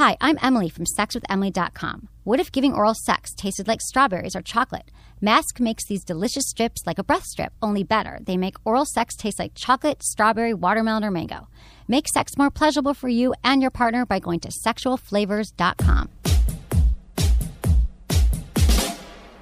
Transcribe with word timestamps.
Hi, 0.00 0.16
I'm 0.18 0.38
Emily 0.40 0.70
from 0.70 0.86
SexWithEmily.com. 0.86 2.08
What 2.24 2.40
if 2.40 2.50
giving 2.50 2.72
oral 2.72 2.94
sex 2.94 3.34
tasted 3.34 3.68
like 3.68 3.82
strawberries 3.82 4.34
or 4.34 4.40
chocolate? 4.40 4.90
Mask 5.20 5.60
makes 5.60 5.84
these 5.84 6.04
delicious 6.04 6.48
strips 6.48 6.86
like 6.86 6.98
a 6.98 7.04
breath 7.04 7.24
strip, 7.24 7.52
only 7.60 7.84
better. 7.84 8.18
They 8.22 8.38
make 8.38 8.56
oral 8.64 8.86
sex 8.86 9.14
taste 9.14 9.38
like 9.38 9.52
chocolate, 9.54 10.02
strawberry, 10.02 10.54
watermelon, 10.54 11.04
or 11.04 11.10
mango. 11.10 11.48
Make 11.86 12.08
sex 12.08 12.38
more 12.38 12.48
pleasurable 12.50 12.94
for 12.94 13.10
you 13.10 13.34
and 13.44 13.60
your 13.60 13.70
partner 13.70 14.06
by 14.06 14.20
going 14.20 14.40
to 14.40 14.48
sexualflavors.com. 14.48 16.08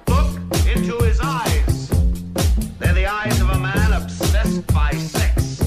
Look 0.09 0.75
into 0.75 0.97
his 1.05 1.21
eyes. 1.23 1.89
They're 2.79 2.93
the 2.93 3.05
eyes 3.05 3.39
of 3.39 3.49
a 3.49 3.59
man 3.59 3.93
obsessed 3.93 4.67
by 4.67 4.91
sex. 4.91 5.61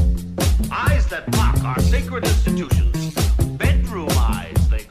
Eyes 0.71 1.07
that 1.07 1.35
mock 1.35 1.65
our 1.65 1.81
sacred 1.81 2.25
institutions. 2.25 3.02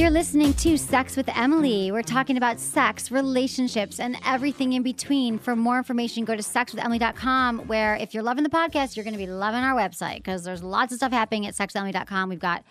You're 0.00 0.08
listening 0.08 0.54
to 0.54 0.78
Sex 0.78 1.14
with 1.14 1.28
Emily. 1.36 1.92
We're 1.92 2.00
talking 2.00 2.38
about 2.38 2.58
sex, 2.58 3.10
relationships, 3.10 4.00
and 4.00 4.16
everything 4.24 4.72
in 4.72 4.82
between. 4.82 5.38
For 5.38 5.54
more 5.54 5.76
information, 5.76 6.24
go 6.24 6.34
to 6.34 6.42
sexwithemily.com, 6.42 7.66
where 7.66 7.96
if 7.96 8.14
you're 8.14 8.22
loving 8.22 8.42
the 8.42 8.48
podcast, 8.48 8.96
you're 8.96 9.04
going 9.04 9.12
to 9.12 9.18
be 9.18 9.26
loving 9.26 9.60
our 9.60 9.76
website 9.76 10.16
because 10.16 10.42
there's 10.42 10.62
lots 10.62 10.94
of 10.94 10.96
stuff 10.96 11.12
happening 11.12 11.46
at 11.46 11.52
sexwithemily.com. 11.52 12.30
We've 12.30 12.38
got 12.38 12.64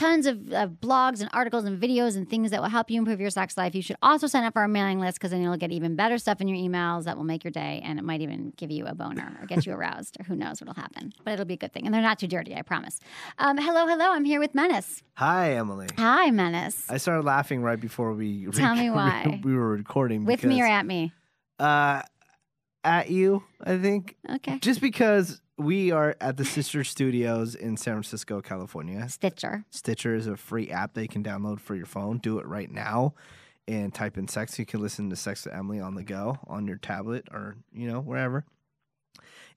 tons 0.00 0.24
of, 0.24 0.50
of 0.52 0.70
blogs 0.80 1.20
and 1.20 1.28
articles 1.34 1.64
and 1.64 1.80
videos 1.80 2.16
and 2.16 2.28
things 2.28 2.50
that 2.50 2.62
will 2.62 2.70
help 2.70 2.90
you 2.90 2.98
improve 2.98 3.20
your 3.20 3.28
sex 3.28 3.56
life. 3.58 3.74
You 3.74 3.82
should 3.82 3.96
also 4.00 4.26
sign 4.26 4.44
up 4.44 4.54
for 4.54 4.60
our 4.60 4.68
mailing 4.68 4.98
list 4.98 5.18
because 5.18 5.30
then 5.30 5.42
you'll 5.42 5.58
get 5.58 5.70
even 5.72 5.94
better 5.94 6.16
stuff 6.16 6.40
in 6.40 6.48
your 6.48 6.56
emails 6.56 7.04
that 7.04 7.18
will 7.18 7.24
make 7.24 7.44
your 7.44 7.50
day 7.50 7.82
and 7.84 7.98
it 7.98 8.02
might 8.02 8.22
even 8.22 8.54
give 8.56 8.70
you 8.70 8.86
a 8.86 8.94
boner 8.94 9.36
or 9.40 9.46
get 9.46 9.66
you 9.66 9.72
aroused 9.78 10.16
or 10.18 10.24
who 10.24 10.34
knows 10.34 10.60
what'll 10.60 10.74
happen. 10.74 11.12
But 11.22 11.34
it'll 11.34 11.44
be 11.44 11.54
a 11.54 11.58
good 11.58 11.74
thing. 11.74 11.84
And 11.84 11.94
they're 11.94 12.00
not 12.00 12.18
too 12.18 12.28
dirty, 12.28 12.56
I 12.56 12.62
promise. 12.62 12.98
Um, 13.38 13.58
hello, 13.58 13.86
hello. 13.86 14.10
I'm 14.12 14.24
here 14.24 14.40
with 14.40 14.54
Menace. 14.54 15.02
Hi, 15.14 15.52
Emily. 15.52 15.88
Hi, 15.98 16.30
Menace. 16.30 16.86
I 16.88 16.96
started 16.96 17.26
laughing 17.26 17.60
right 17.60 17.78
before 17.78 18.14
we 18.14 18.46
Tell 18.52 18.74
me 18.74 18.88
why. 18.88 19.40
we 19.44 19.54
were 19.54 19.68
recording 19.68 20.24
with 20.24 20.44
me 20.44 20.62
or 20.62 20.66
at 20.66 20.86
me? 20.86 21.12
uh 21.58 22.02
at 22.82 23.10
you, 23.10 23.42
I 23.62 23.76
think. 23.76 24.16
Okay. 24.36 24.58
Just 24.60 24.80
because 24.80 25.42
we 25.60 25.92
are 25.92 26.16
at 26.20 26.36
the 26.38 26.44
Stitcher 26.44 26.84
Studios 26.84 27.54
in 27.54 27.76
San 27.76 27.94
Francisco, 27.94 28.40
California. 28.40 29.06
Stitcher. 29.08 29.64
Stitcher 29.70 30.14
is 30.14 30.26
a 30.26 30.36
free 30.36 30.70
app 30.70 30.94
that 30.94 31.02
you 31.02 31.08
can 31.08 31.22
download 31.22 31.60
for 31.60 31.74
your 31.74 31.86
phone. 31.86 32.18
Do 32.18 32.38
it 32.38 32.46
right 32.46 32.70
now 32.70 33.14
and 33.68 33.92
type 33.92 34.16
in 34.16 34.26
sex. 34.26 34.58
You 34.58 34.64
can 34.64 34.80
listen 34.80 35.10
to 35.10 35.16
Sex 35.16 35.44
with 35.44 35.54
Emily 35.54 35.78
on 35.78 35.94
the 35.94 36.02
go 36.02 36.38
on 36.46 36.66
your 36.66 36.78
tablet 36.78 37.28
or, 37.30 37.56
you 37.72 37.86
know, 37.86 38.00
wherever. 38.00 38.44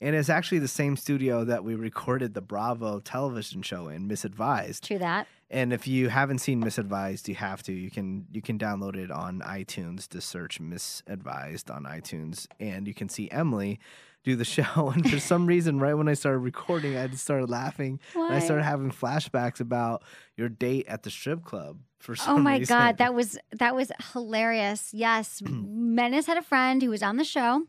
And 0.02 0.16
it's 0.16 0.30
actually 0.30 0.60
the 0.60 0.68
same 0.68 0.98
studio 0.98 1.45
that 1.45 1.64
we 1.64 1.76
recorded 1.76 2.34
the 2.34 2.42
Bravo 2.42 3.00
television 3.00 3.62
show 3.62 3.88
in, 3.88 4.08
Miss 4.08 4.26
Advised. 4.26 4.86
True 4.86 5.00
that. 5.00 5.28
And 5.50 5.72
if 5.72 5.88
you 5.88 6.10
haven't 6.10 6.40
seen 6.40 6.60
Miss 6.60 6.78
Advised, 6.78 7.30
you 7.30 7.36
have 7.36 7.64
to. 7.64 7.72
You 7.72 7.90
can 7.90 8.26
you 8.32 8.42
can 8.42 8.58
download 8.58 8.98
it 8.98 9.12
on 9.12 9.40
iTunes 9.42 10.08
to 10.10 10.20
search 10.20 10.60
Miss 10.60 11.04
Advised 11.08 11.70
on 11.70 11.84
iTunes, 11.84 12.48
and 12.60 12.88
you 12.88 12.94
can 12.94 13.08
see 13.08 13.30
Emily 13.32 13.80
do 14.24 14.36
the 14.36 14.46
show. 14.58 14.90
And 14.94 15.10
for 15.10 15.20
some 15.20 15.46
reason, 15.46 15.80
right 15.80 15.94
when 15.94 16.08
I 16.08 16.14
started 16.14 16.40
recording, 16.40 16.98
I 16.98 17.08
just 17.08 17.24
started 17.24 17.50
laughing. 17.50 18.00
And 18.16 18.34
I 18.34 18.40
started 18.40 18.64
having 18.64 18.92
flashbacks 18.92 19.60
about 19.60 20.04
your 20.38 20.50
date 20.50 20.86
at 20.88 21.04
the 21.04 21.10
strip 21.10 21.44
club. 21.44 21.80
For 22.00 22.16
some 22.16 22.38
Oh 22.38 22.39
my 22.39 22.58
reason. 22.58 22.76
god, 22.78 22.98
that 22.98 23.14
was 23.14 23.38
that 23.52 23.76
was 23.76 23.92
hilarious. 24.14 24.94
Yes, 24.94 25.42
Menace 25.50 26.26
had 26.26 26.38
a 26.38 26.42
friend 26.42 26.82
who 26.82 26.89
was 26.89 27.02
on 27.04 27.17
the 27.17 27.23
show 27.23 27.64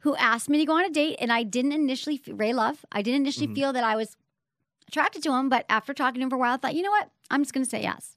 who 0.00 0.14
asked 0.16 0.48
me 0.48 0.58
to 0.58 0.64
go 0.64 0.74
on 0.74 0.84
a 0.84 0.90
date, 0.90 1.16
and 1.20 1.32
I 1.32 1.42
didn't 1.42 1.72
initially 1.72 2.20
f- 2.24 2.32
Ray 2.36 2.52
Love. 2.52 2.84
I 2.92 3.02
didn't 3.02 3.22
initially 3.22 3.48
Mhm. 3.48 3.54
feel 3.54 3.72
that 3.72 3.84
I 3.84 3.96
was 3.96 4.16
attracted 4.88 5.22
to 5.24 5.32
him, 5.32 5.48
but 5.48 5.64
after 5.68 5.94
talking 5.94 6.20
to 6.20 6.24
him 6.24 6.30
for 6.30 6.36
a 6.36 6.38
while, 6.38 6.54
I 6.54 6.56
thought, 6.58 6.74
you 6.74 6.82
know 6.82 6.90
what? 6.90 7.10
I'm 7.30 7.42
just 7.42 7.52
going 7.54 7.64
to 7.64 7.70
say 7.70 7.82
yes. 7.82 8.16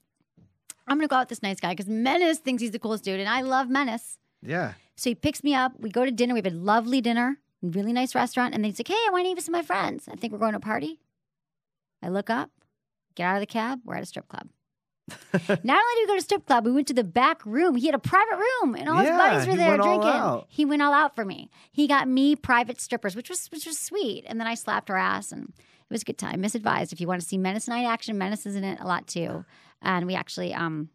I'm 0.86 0.98
going 0.98 1.08
to 1.08 1.10
go 1.10 1.16
out 1.16 1.20
with 1.22 1.28
this 1.30 1.42
nice 1.42 1.60
guy 1.60 1.70
because 1.72 1.86
Menace 1.88 2.38
thinks 2.38 2.60
he's 2.60 2.72
the 2.72 2.78
coolest 2.78 3.04
dude, 3.04 3.18
and 3.20 3.28
I 3.28 3.40
love 3.42 3.68
Menace. 3.68 4.18
yeah. 4.42 4.74
So 4.96 5.10
he 5.10 5.14
picks 5.14 5.42
me 5.42 5.54
up. 5.54 5.72
We 5.78 5.90
go 5.90 6.04
to 6.04 6.10
dinner. 6.10 6.34
We 6.34 6.38
have 6.40 6.52
a 6.52 6.56
lovely 6.56 7.00
dinner, 7.00 7.38
really 7.62 7.92
nice 7.92 8.14
restaurant. 8.14 8.54
And 8.54 8.62
then 8.62 8.70
he's 8.70 8.78
like, 8.78 8.88
hey, 8.88 8.94
I 8.94 9.10
want 9.10 9.24
to 9.24 9.30
eat 9.30 9.34
with 9.34 9.44
some 9.44 9.54
of 9.54 9.60
my 9.60 9.66
friends. 9.66 10.08
I 10.10 10.16
think 10.16 10.32
we're 10.32 10.38
going 10.38 10.52
to 10.52 10.58
a 10.58 10.60
party. 10.60 11.00
I 12.02 12.08
look 12.08 12.30
up, 12.30 12.50
get 13.14 13.24
out 13.24 13.36
of 13.36 13.40
the 13.40 13.46
cab. 13.46 13.80
We're 13.84 13.96
at 13.96 14.02
a 14.02 14.06
strip 14.06 14.28
club. 14.28 14.48
Not 15.32 15.42
only 15.48 15.94
did 15.96 16.02
we 16.02 16.06
go 16.06 16.12
to 16.14 16.18
a 16.18 16.22
strip 16.22 16.46
club, 16.46 16.64
we 16.64 16.72
went 16.72 16.86
to 16.88 16.94
the 16.94 17.04
back 17.04 17.44
room. 17.44 17.76
He 17.76 17.86
had 17.86 17.94
a 17.94 17.98
private 17.98 18.38
room, 18.38 18.74
and 18.74 18.88
all 18.88 18.96
his 18.96 19.08
buddies 19.18 19.46
were 19.46 19.56
there 19.56 19.76
drinking. 19.82 20.10
He 20.48 20.64
went 20.64 20.80
all 20.80 20.94
out 20.94 21.14
for 21.14 21.24
me. 21.24 21.50
He 21.72 21.86
got 21.86 22.08
me 22.08 22.36
private 22.36 22.80
strippers, 22.80 23.14
which 23.14 23.28
was 23.28 23.46
which 23.48 23.66
was 23.66 23.78
sweet. 23.78 24.24
And 24.26 24.40
then 24.40 24.46
I 24.46 24.54
slapped 24.54 24.88
her 24.88 24.96
ass, 24.96 25.30
and 25.30 25.50
it 25.50 25.90
was 25.90 26.02
a 26.02 26.04
good 26.06 26.16
time. 26.16 26.40
Miss 26.40 26.54
Advised. 26.54 26.92
If 26.92 27.00
you 27.02 27.06
want 27.06 27.20
to 27.20 27.26
see 27.26 27.36
Menace 27.36 27.68
Night 27.68 27.84
action, 27.84 28.16
Menace 28.16 28.46
is 28.46 28.56
in 28.56 28.64
it 28.64 28.80
a 28.80 28.86
lot 28.86 29.06
too. 29.06 29.44
And 29.82 30.06
we 30.06 30.14
actually 30.14 30.54
um 30.54 30.88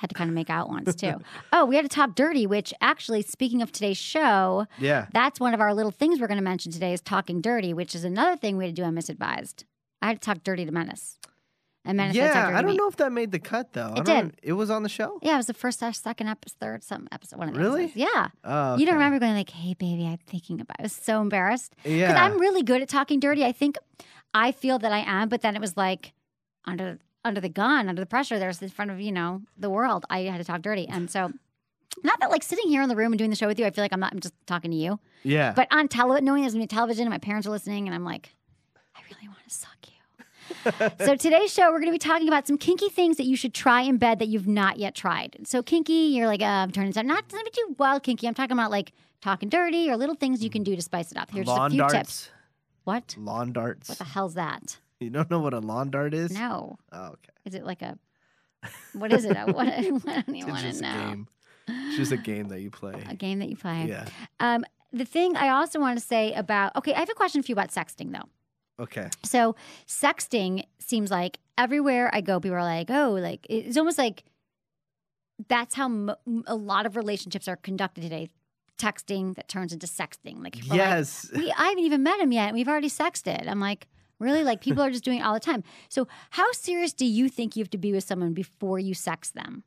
had 0.00 0.10
to 0.10 0.14
kind 0.14 0.28
of 0.30 0.34
make 0.34 0.50
out 0.50 0.68
once 0.68 0.94
too. 0.94 1.20
oh, 1.52 1.64
we 1.66 1.76
had 1.76 1.82
to 1.84 1.88
talk 1.88 2.14
dirty, 2.14 2.46
which 2.46 2.72
actually, 2.80 3.22
speaking 3.22 3.60
of 3.62 3.70
today's 3.70 3.98
show, 3.98 4.66
Yeah. 4.78 5.06
that's 5.12 5.38
one 5.38 5.54
of 5.54 5.60
our 5.60 5.74
little 5.74 5.90
things 5.92 6.20
we're 6.20 6.26
going 6.26 6.38
to 6.38 6.44
mention 6.44 6.72
today 6.72 6.92
is 6.92 7.00
talking 7.00 7.40
dirty, 7.40 7.74
which 7.74 7.94
is 7.94 8.04
another 8.04 8.36
thing 8.36 8.56
we 8.56 8.64
had 8.64 8.74
to 8.74 8.82
do 8.82 8.86
on 8.86 8.94
Miss 8.94 9.08
Advised. 9.08 9.64
I 10.02 10.08
had 10.08 10.20
to 10.20 10.24
talk 10.26 10.42
dirty 10.42 10.64
to 10.64 10.72
Menace. 10.72 11.18
And 11.84 11.96
Menace 11.96 12.16
had 12.16 12.32
to 12.32 12.38
Yeah. 12.38 12.44
dirty 12.46 12.56
I 12.56 12.62
don't 12.62 12.76
know 12.76 12.88
if 12.88 12.96
that 12.96 13.10
made 13.12 13.30
the 13.32 13.38
cut 13.38 13.72
though. 13.72 13.94
It 13.96 14.04
don't- 14.04 14.30
did. 14.36 14.40
It 14.42 14.52
was 14.54 14.70
on 14.70 14.82
the 14.82 14.88
show. 14.88 15.18
Yeah, 15.22 15.34
it 15.34 15.38
was 15.38 15.46
the 15.46 15.54
first, 15.54 15.78
second 15.80 16.28
episode, 16.28 16.56
third, 16.60 16.82
some 16.84 17.08
episode, 17.12 17.38
one 17.38 17.48
of 17.48 17.54
the 17.54 17.60
Really? 17.60 17.84
episodes. 17.84 18.08
Yeah. 18.14 18.28
Oh, 18.44 18.76
You 18.76 18.84
don't 18.86 18.94
remember 18.96 19.18
going 19.18 19.32
like, 19.34 19.50
"Hey, 19.50 19.74
baby, 19.74 20.06
I'm 20.06 20.18
thinking 20.26 20.60
about." 20.60 20.76
It. 20.78 20.82
I 20.82 20.84
was 20.84 20.92
so 20.92 21.20
embarrassed 21.22 21.74
Yeah. 21.84 22.08
because 22.08 22.16
I'm 22.20 22.38
really 22.38 22.62
good 22.62 22.82
at 22.82 22.88
talking 22.88 23.18
dirty. 23.20 23.44
I 23.44 23.52
think 23.52 23.76
I 24.34 24.52
feel 24.52 24.78
that 24.78 24.92
I 24.92 25.00
am, 25.06 25.28
but 25.28 25.40
then 25.42 25.54
it 25.56 25.60
was 25.60 25.76
like 25.76 26.12
under 26.66 26.98
under 27.24 27.40
the 27.40 27.48
gun, 27.48 27.88
under 27.88 28.00
the 28.00 28.06
pressure. 28.06 28.38
There's 28.38 28.62
in 28.62 28.68
front 28.68 28.90
of 28.90 29.00
you 29.00 29.12
know 29.12 29.42
the 29.56 29.70
world. 29.70 30.04
I 30.10 30.20
had 30.22 30.38
to 30.38 30.44
talk 30.44 30.62
dirty, 30.62 30.88
and 30.88 31.10
so 31.10 31.32
not 32.02 32.20
that 32.20 32.30
like 32.30 32.42
sitting 32.42 32.68
here 32.68 32.82
in 32.82 32.88
the 32.88 32.96
room 32.96 33.12
and 33.12 33.18
doing 33.18 33.30
the 33.30 33.36
show 33.36 33.46
with 33.46 33.58
you. 33.58 33.66
I 33.66 33.70
feel 33.70 33.84
like 33.84 33.92
I'm 33.92 34.00
not. 34.00 34.12
I'm 34.12 34.20
just 34.20 34.34
talking 34.46 34.70
to 34.70 34.76
you, 34.76 34.98
yeah. 35.22 35.52
but 35.54 35.68
on 35.70 35.88
television, 35.88 36.24
knowing 36.24 36.42
there's 36.42 36.54
gonna 36.54 36.64
be 36.64 36.68
television 36.68 37.02
and 37.02 37.10
my 37.10 37.18
parents 37.18 37.46
are 37.46 37.50
listening, 37.50 37.86
and 37.86 37.94
I'm 37.94 38.04
like, 38.04 38.34
I 38.96 39.00
really 39.10 39.28
want 39.28 39.40
to 39.48 39.54
suck 39.54 39.76
you. 39.86 39.90
so 41.06 41.14
today's 41.16 41.52
show, 41.52 41.70
we're 41.70 41.78
going 41.78 41.86
to 41.86 41.92
be 41.92 41.98
talking 41.98 42.26
about 42.26 42.46
some 42.46 42.58
kinky 42.58 42.88
things 42.88 43.16
that 43.16 43.24
you 43.24 43.36
should 43.36 43.54
try 43.54 43.82
in 43.82 43.98
bed 43.98 44.18
that 44.18 44.26
you've 44.26 44.48
not 44.48 44.78
yet 44.78 44.94
tried. 44.94 45.36
So 45.44 45.62
kinky, 45.62 45.92
you're 45.92 46.26
like, 46.26 46.42
uh, 46.42 46.44
I'm 46.44 46.72
turning 46.72 46.90
down. 46.90 47.06
Not 47.06 47.28
doesn't 47.28 47.44
be 47.44 47.50
too 47.50 47.76
wild 47.78 48.02
kinky. 48.02 48.26
I'm 48.26 48.34
talking 48.34 48.52
about 48.52 48.70
like 48.70 48.92
talking 49.20 49.48
dirty 49.48 49.90
or 49.90 49.96
little 49.96 50.14
things 50.14 50.42
you 50.42 50.50
can 50.50 50.62
do 50.62 50.74
to 50.74 50.82
spice 50.82 51.12
it 51.12 51.18
up. 51.18 51.30
Here's 51.30 51.46
just 51.46 51.60
a 51.60 51.70
few 51.70 51.78
darts. 51.78 51.92
tips. 51.94 52.30
What? 52.84 53.14
Lawn 53.18 53.52
darts. 53.52 53.88
What 53.88 53.98
the 53.98 54.04
hell's 54.04 54.34
that? 54.34 54.78
You 55.04 55.10
don't 55.10 55.30
know 55.30 55.40
what 55.40 55.54
a 55.54 55.60
lawn 55.60 55.90
dart 55.90 56.12
is? 56.12 56.30
No. 56.30 56.78
Oh, 56.92 57.06
okay. 57.06 57.32
Is 57.46 57.54
it 57.54 57.64
like 57.64 57.80
a? 57.82 57.98
What 58.92 59.12
is 59.12 59.24
it? 59.24 59.34
I, 59.36 59.46
what, 59.46 59.66
I 59.72 59.80
don't 59.80 60.04
even 60.36 60.50
want 60.50 60.62
just 60.62 60.80
to 60.80 60.86
a 60.88 60.92
know. 60.94 61.08
game. 61.10 61.28
It's 61.68 61.96
just 61.96 62.12
a 62.12 62.16
game 62.18 62.48
that 62.48 62.60
you 62.60 62.70
play. 62.70 63.02
A 63.08 63.14
game 63.14 63.38
that 63.38 63.48
you 63.48 63.56
play. 63.56 63.86
Yeah. 63.88 64.06
Um, 64.40 64.64
the 64.92 65.04
thing 65.06 65.36
I 65.36 65.48
also 65.50 65.80
want 65.80 65.98
to 65.98 66.04
say 66.04 66.34
about 66.34 66.76
okay, 66.76 66.92
I 66.92 66.98
have 66.98 67.08
a 67.08 67.14
question 67.14 67.42
for 67.42 67.46
you 67.50 67.54
about 67.54 67.70
sexting 67.70 68.12
though. 68.12 68.28
Okay. 68.82 69.08
So 69.24 69.56
sexting 69.86 70.64
seems 70.78 71.10
like 71.10 71.38
everywhere 71.56 72.10
I 72.12 72.20
go, 72.20 72.38
people 72.40 72.56
are 72.56 72.62
like, 72.62 72.90
oh, 72.90 73.12
like 73.12 73.46
it's 73.48 73.76
almost 73.78 73.98
like 73.98 74.24
that's 75.48 75.74
how 75.74 75.88
mo- 75.88 76.16
a 76.46 76.54
lot 76.56 76.84
of 76.86 76.96
relationships 76.96 77.48
are 77.48 77.56
conducted 77.56 78.02
today. 78.02 78.28
Texting 78.78 79.34
that 79.36 79.46
turns 79.48 79.72
into 79.74 79.86
sexting. 79.86 80.42
Like, 80.42 80.56
are 80.56 80.68
like, 80.68 80.76
Yes. 80.76 81.30
we, 81.34 81.50
I 81.52 81.68
haven't 81.68 81.84
even 81.84 82.02
met 82.02 82.18
him 82.18 82.32
yet. 82.32 82.48
and 82.48 82.54
We've 82.54 82.68
already 82.68 82.88
sexted. 82.88 83.46
I'm 83.46 83.60
like, 83.60 83.86
really? 84.20 84.44
Like 84.44 84.60
people 84.60 84.82
are 84.84 84.90
just 84.90 85.04
doing 85.04 85.18
it 85.18 85.22
all 85.22 85.34
the 85.34 85.40
time. 85.40 85.64
So 85.88 86.06
how 86.30 86.50
serious 86.52 86.92
do 86.92 87.04
you 87.04 87.28
think 87.28 87.56
you 87.56 87.62
have 87.62 87.70
to 87.70 87.78
be 87.78 87.92
with 87.92 88.04
someone 88.04 88.32
before 88.32 88.78
you 88.78 88.94
sex 88.94 89.30
them? 89.30 89.64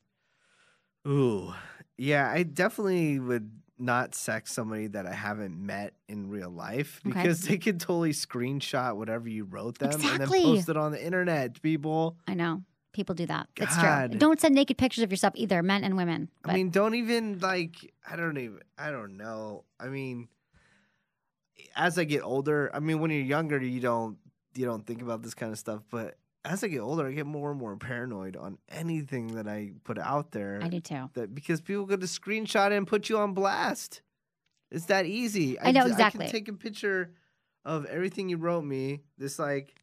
Ooh. 1.05 1.53
Yeah, 1.97 2.31
I 2.31 2.43
definitely 2.43 3.19
would 3.19 3.51
not 3.77 4.15
sex 4.15 4.51
somebody 4.53 4.87
that 4.87 5.05
I 5.05 5.13
haven't 5.13 5.57
met 5.59 5.93
in 6.07 6.29
real 6.29 6.49
life 6.49 7.01
Okay. 7.05 7.13
because 7.21 7.41
they 7.41 7.57
could 7.57 7.79
totally 7.79 8.13
screenshot 8.13 8.95
whatever 8.95 9.27
you 9.27 9.43
wrote 9.43 9.79
them 9.79 9.91
and 9.91 10.01
then 10.21 10.27
post 10.27 10.69
it 10.69 10.77
on 10.77 10.91
the 10.91 11.03
internet, 11.03 11.61
people. 11.61 12.15
I 12.27 12.33
know 12.35 12.63
people 12.93 13.15
do 13.15 13.25
that. 13.25 13.47
It's 13.57 13.75
God. 13.75 14.11
true. 14.11 14.19
Don't 14.19 14.39
send 14.39 14.55
naked 14.55 14.77
pictures 14.77 15.03
of 15.03 15.11
yourself 15.11 15.33
either, 15.35 15.61
men 15.61 15.83
and 15.83 15.97
women. 15.97 16.29
I 16.45 16.53
mean, 16.53 16.69
don't 16.69 16.95
even 16.95 17.39
like 17.39 17.75
I 18.09 18.15
don't 18.15 18.37
even 18.37 18.59
I 18.77 18.91
don't 18.91 19.17
know. 19.17 19.65
I 19.79 19.87
mean, 19.87 20.29
as 21.75 21.97
I 21.97 22.05
get 22.05 22.21
older, 22.21 22.71
I 22.73 22.79
mean 22.79 22.99
when 22.99 23.11
you're 23.11 23.21
younger 23.21 23.61
you 23.61 23.81
don't 23.81 24.17
you 24.55 24.65
don't 24.65 24.85
think 24.85 25.01
about 25.01 25.21
this 25.21 25.33
kind 25.33 25.51
of 25.51 25.57
stuff, 25.59 25.81
but 25.89 26.17
as 26.45 26.63
I 26.63 26.67
get 26.67 26.79
older, 26.79 27.07
I 27.07 27.11
get 27.13 27.25
more 27.25 27.51
and 27.51 27.59
more 27.59 27.75
paranoid 27.77 28.35
on 28.35 28.57
anything 28.69 29.35
that 29.35 29.47
I 29.47 29.71
put 29.85 29.97
out 29.97 30.31
there. 30.31 30.59
I 30.61 30.67
do 30.67 30.79
too. 30.81 31.09
That 31.13 31.33
because 31.33 31.61
people 31.61 31.85
go 31.85 31.95
to 31.95 32.05
screenshot 32.05 32.71
it 32.71 32.75
and 32.75 32.85
put 32.87 33.07
you 33.09 33.17
on 33.17 33.33
blast. 33.33 34.01
It's 34.71 34.85
that 34.85 35.05
easy. 35.05 35.59
I 35.59 35.71
know, 35.71 35.81
d- 35.83 35.89
I 35.89 35.91
exactly. 35.91 36.25
can 36.25 36.31
take 36.31 36.47
a 36.49 36.53
picture 36.53 37.11
of 37.63 37.85
everything 37.85 38.27
you 38.27 38.37
wrote 38.37 38.63
me. 38.65 39.01
This 39.17 39.37
like, 39.39 39.75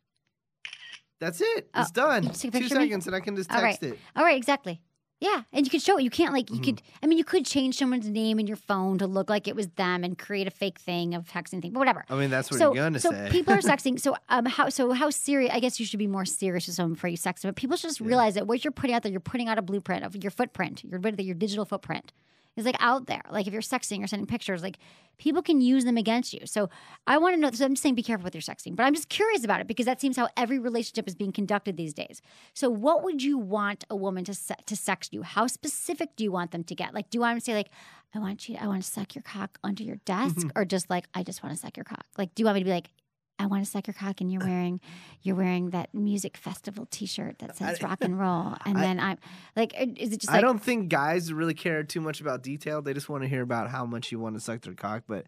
that's 1.20 1.40
it. 1.40 1.70
Oh, 1.74 1.82
It's 1.82 1.90
done. 1.90 2.24
you 2.24 2.28
just 2.30 2.42
take 2.42 2.50
a 2.54 2.58
Two 2.58 2.62
picture 2.64 2.74
of 2.76 2.80
me? 2.82 2.88
seconds, 2.88 3.06
and 3.06 3.16
I 3.16 3.20
can 3.20 3.36
just 3.36 3.50
All 3.52 3.62
right. 3.62 3.70
text 3.80 3.82
it. 3.84 3.98
All 4.16 4.24
right, 4.24 4.36
exactly. 4.36 4.80
Yeah, 5.20 5.42
and 5.52 5.66
you 5.66 5.70
could 5.70 5.82
show 5.82 5.98
it. 5.98 6.02
You 6.02 6.08
can't 6.10 6.32
like 6.32 6.48
you 6.50 6.56
Mm-hmm. 6.56 6.64
could. 6.64 6.82
I 7.02 7.06
mean, 7.06 7.18
you 7.18 7.24
could 7.24 7.44
change 7.44 7.76
someone's 7.76 8.08
name 8.08 8.38
in 8.40 8.46
your 8.46 8.56
phone 8.56 8.96
to 8.98 9.06
look 9.06 9.28
like 9.28 9.46
it 9.46 9.54
was 9.54 9.68
them 9.68 10.02
and 10.02 10.18
create 10.18 10.46
a 10.46 10.50
fake 10.50 10.78
thing 10.78 11.14
of 11.14 11.26
texting 11.28 11.60
thing, 11.60 11.72
but 11.72 11.78
whatever. 11.78 12.06
I 12.08 12.14
mean, 12.14 12.30
that's 12.30 12.50
what 12.50 12.58
so, 12.58 12.72
you're 12.74 12.84
gonna 12.84 12.98
so 12.98 13.10
say. 13.10 13.28
people 13.30 13.52
are 13.52 13.58
sexting. 13.72 14.00
So, 14.00 14.16
um, 14.30 14.46
how 14.46 14.70
so 14.70 14.92
how 14.92 15.10
serious? 15.10 15.52
I 15.54 15.60
guess 15.60 15.78
you 15.78 15.84
should 15.84 15.98
be 15.98 16.06
more 16.06 16.24
serious 16.24 16.66
with 16.66 16.76
someone 16.76 16.94
before 16.94 17.10
you 17.10 17.18
sext 17.18 17.42
them. 17.42 17.50
But 17.50 17.56
people 17.56 17.76
should 17.76 17.90
just 17.90 18.00
realize 18.00 18.34
that 18.34 18.46
what 18.46 18.64
you're 18.64 18.72
putting 18.72 18.94
out 18.96 19.02
there, 19.02 19.12
you're 19.12 19.20
putting 19.20 19.48
out 19.48 19.58
a 19.58 19.62
blueprint 19.62 20.04
of 20.04 20.16
your 20.16 20.30
footprint, 20.30 20.82
your 20.84 21.00
your 21.18 21.34
digital 21.34 21.64
footprint 21.66 22.12
is 22.56 22.64
like 22.64 22.76
out 22.80 23.06
there. 23.06 23.22
Like 23.30 23.46
if 23.46 23.52
you're 23.52 23.62
sexting 23.62 24.02
or 24.02 24.06
sending 24.06 24.26
pictures, 24.26 24.62
like 24.62 24.78
people 25.18 25.42
can 25.42 25.60
use 25.60 25.84
them 25.84 25.96
against 25.96 26.32
you. 26.32 26.40
So 26.46 26.68
I 27.06 27.18
want 27.18 27.34
to 27.34 27.40
know. 27.40 27.50
So 27.52 27.64
I'm 27.64 27.72
just 27.72 27.82
saying, 27.82 27.94
be 27.94 28.02
careful 28.02 28.24
with 28.24 28.34
your 28.34 28.42
sexting. 28.42 28.74
But 28.74 28.84
I'm 28.84 28.94
just 28.94 29.08
curious 29.08 29.44
about 29.44 29.60
it 29.60 29.66
because 29.66 29.86
that 29.86 30.00
seems 30.00 30.16
how 30.16 30.28
every 30.36 30.58
relationship 30.58 31.06
is 31.06 31.14
being 31.14 31.32
conducted 31.32 31.76
these 31.76 31.94
days. 31.94 32.20
So 32.54 32.70
what 32.70 33.04
would 33.04 33.22
you 33.22 33.38
want 33.38 33.84
a 33.90 33.96
woman 33.96 34.24
to 34.24 34.34
se- 34.34 34.54
to 34.66 34.74
sext 34.74 35.12
you? 35.12 35.22
How 35.22 35.46
specific 35.46 36.16
do 36.16 36.24
you 36.24 36.32
want 36.32 36.50
them 36.50 36.64
to 36.64 36.74
get? 36.74 36.94
Like, 36.94 37.10
do 37.10 37.16
you 37.16 37.20
want 37.20 37.34
them 37.34 37.40
to 37.40 37.44
say 37.44 37.54
like, 37.54 37.70
I 38.14 38.18
want 38.18 38.48
you, 38.48 38.56
I 38.60 38.66
want 38.66 38.82
to 38.82 38.90
suck 38.90 39.14
your 39.14 39.22
cock 39.22 39.58
under 39.62 39.84
your 39.84 39.96
desk, 40.04 40.36
mm-hmm. 40.36 40.48
or 40.56 40.64
just 40.64 40.90
like, 40.90 41.06
I 41.14 41.22
just 41.22 41.42
want 41.42 41.54
to 41.54 41.60
suck 41.60 41.76
your 41.76 41.84
cock? 41.84 42.04
Like, 42.18 42.34
do 42.34 42.42
you 42.42 42.44
want 42.46 42.56
me 42.56 42.60
to 42.60 42.64
be 42.64 42.72
like? 42.72 42.90
I 43.40 43.46
want 43.46 43.64
to 43.64 43.70
suck 43.70 43.86
your 43.86 43.94
cock, 43.94 44.20
and 44.20 44.30
you're 44.30 44.44
wearing, 44.44 44.80
you're 45.22 45.34
wearing 45.34 45.70
that 45.70 45.94
music 45.94 46.36
festival 46.36 46.86
T-shirt 46.90 47.38
that 47.38 47.56
says 47.56 47.82
rock 47.82 47.98
and 48.02 48.18
roll, 48.18 48.54
and 48.66 48.76
then 48.76 49.00
I'm 49.00 49.18
like, 49.56 49.72
is 49.74 50.12
it 50.12 50.20
just 50.20 50.28
like 50.28 50.38
I 50.38 50.40
don't 50.42 50.58
think 50.62 50.90
guys 50.90 51.32
really 51.32 51.54
care 51.54 51.82
too 51.82 52.00
much 52.02 52.20
about 52.20 52.42
detail. 52.42 52.82
They 52.82 52.92
just 52.92 53.08
want 53.08 53.22
to 53.22 53.28
hear 53.28 53.42
about 53.42 53.70
how 53.70 53.86
much 53.86 54.12
you 54.12 54.18
want 54.18 54.34
to 54.36 54.40
suck 54.40 54.60
their 54.60 54.74
cock. 54.74 55.04
But 55.08 55.26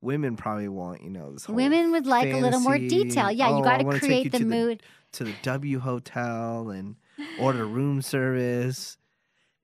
women 0.00 0.36
probably 0.36 0.68
want, 0.68 1.02
you 1.02 1.10
know, 1.10 1.32
this 1.32 1.44
whole 1.44 1.56
Women 1.56 1.92
would 1.92 2.06
like 2.06 2.32
a 2.32 2.38
little 2.38 2.60
more 2.60 2.78
detail. 2.78 3.30
Yeah, 3.30 3.50
you 3.50 3.56
"Oh, 3.56 3.62
got 3.62 3.78
to 3.78 3.98
create 3.98 4.24
you 4.24 4.30
the 4.30 4.38
to 4.38 4.44
mood. 4.44 4.82
to 5.12 5.24
the 5.24 5.34
W 5.42 5.78
Hotel 5.80 6.70
and 6.70 6.96
order 7.38 7.66
room 7.66 8.00
service. 8.00 8.96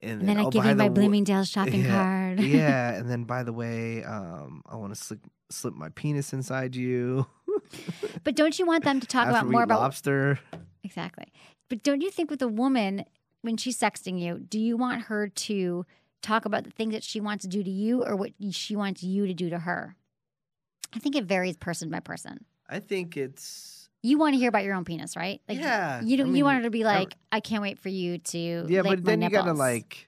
And, 0.02 0.20
And 0.20 0.28
then 0.28 0.38
I 0.38 0.44
oh, 0.44 0.50
give 0.50 0.64
you 0.66 0.74
my 0.74 0.90
Bloomingdale's 0.90 1.48
shopping 1.48 1.82
yeah, 1.82 1.90
card. 1.90 2.40
yeah, 2.40 2.92
and 2.94 3.10
then 3.10 3.24
by 3.24 3.42
the 3.42 3.52
way, 3.52 4.04
um, 4.04 4.62
I 4.66 4.76
want 4.76 4.94
to 4.94 5.00
slip 5.02 5.20
slip 5.50 5.74
my 5.74 5.88
penis 5.90 6.32
inside 6.32 6.76
you. 6.76 7.26
But 8.24 8.34
don't 8.34 8.58
you 8.58 8.66
want 8.66 8.84
them 8.84 9.00
to 9.00 9.06
talk 9.06 9.26
After 9.26 9.38
about 9.38 9.50
more 9.50 9.62
about 9.62 9.80
lobster. 9.80 10.38
exactly? 10.82 11.26
But 11.68 11.82
don't 11.82 12.00
you 12.00 12.10
think 12.10 12.30
with 12.30 12.42
a 12.42 12.48
woman 12.48 13.04
when 13.42 13.56
she's 13.56 13.78
sexting 13.78 14.20
you, 14.20 14.38
do 14.38 14.58
you 14.58 14.76
want 14.76 15.02
her 15.02 15.28
to 15.28 15.84
talk 16.22 16.44
about 16.44 16.64
the 16.64 16.70
things 16.70 16.92
that 16.94 17.04
she 17.04 17.20
wants 17.20 17.42
to 17.42 17.48
do 17.48 17.62
to 17.62 17.70
you, 17.70 18.02
or 18.04 18.16
what 18.16 18.32
she 18.50 18.74
wants 18.76 19.02
you 19.02 19.26
to 19.26 19.34
do 19.34 19.48
to 19.50 19.60
her? 19.60 19.94
I 20.94 20.98
think 20.98 21.14
it 21.16 21.24
varies 21.24 21.56
person 21.56 21.90
by 21.90 22.00
person. 22.00 22.44
I 22.68 22.80
think 22.80 23.16
it's 23.16 23.88
You 24.02 24.18
want 24.18 24.34
to 24.34 24.38
hear 24.38 24.48
about 24.48 24.64
your 24.64 24.74
own 24.74 24.84
penis, 24.84 25.16
right? 25.16 25.40
Like, 25.48 25.58
Yeah, 25.58 26.00
You 26.02 26.14
I 26.14 26.16
don't. 26.18 26.34
you 26.34 26.44
want 26.44 26.58
her 26.58 26.62
to 26.64 26.70
be 26.70 26.84
like, 26.84 27.14
I 27.30 27.40
can't 27.40 27.62
wait 27.62 27.78
for 27.78 27.88
you 27.88 28.18
to. 28.18 28.66
yeah, 28.68 28.82
but 28.82 29.04
then 29.04 29.22
you 29.22 29.30
gotta 29.30 29.52
like 29.52 30.05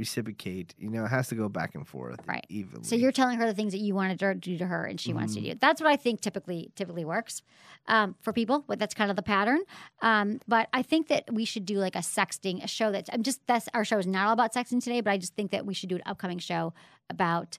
reciprocate. 0.00 0.74
You 0.78 0.90
know, 0.90 1.04
it 1.04 1.08
has 1.08 1.28
to 1.28 1.36
go 1.36 1.48
back 1.48 1.74
and 1.76 1.86
forth 1.86 2.18
Right. 2.26 2.44
evenly. 2.48 2.84
So 2.84 2.96
you're 2.96 3.12
telling 3.12 3.38
her 3.38 3.46
the 3.46 3.54
things 3.54 3.72
that 3.72 3.78
you 3.78 3.94
wanted 3.94 4.18
to 4.18 4.34
do 4.34 4.58
to 4.58 4.66
her, 4.66 4.84
and 4.84 5.00
she 5.00 5.12
wants 5.12 5.34
to 5.34 5.40
Mm-hmm. 5.40 5.50
do. 5.50 5.58
That's 5.60 5.80
what 5.80 5.88
I 5.88 5.96
think 5.96 6.20
typically 6.20 6.72
typically 6.74 7.04
works 7.04 7.42
um, 7.86 8.16
for 8.20 8.32
people. 8.32 8.64
But 8.66 8.78
that's 8.80 8.94
kind 8.94 9.10
of 9.10 9.16
the 9.16 9.22
pattern. 9.22 9.60
Um, 10.02 10.40
but 10.48 10.68
I 10.72 10.82
think 10.82 11.06
that 11.08 11.32
we 11.32 11.44
should 11.44 11.64
do 11.66 11.78
like 11.78 11.94
a 11.94 12.00
sexting, 12.00 12.64
a 12.64 12.66
show 12.66 12.90
that's. 12.90 13.08
I'm 13.12 13.22
just 13.22 13.46
that's 13.46 13.68
our 13.74 13.84
show 13.84 13.98
is 13.98 14.06
not 14.06 14.26
all 14.26 14.32
about 14.32 14.52
sexting 14.52 14.82
today, 14.82 15.00
but 15.00 15.10
I 15.12 15.18
just 15.18 15.34
think 15.36 15.52
that 15.52 15.64
we 15.64 15.74
should 15.74 15.88
do 15.88 15.96
an 15.96 16.02
upcoming 16.06 16.38
show 16.40 16.72
about 17.08 17.58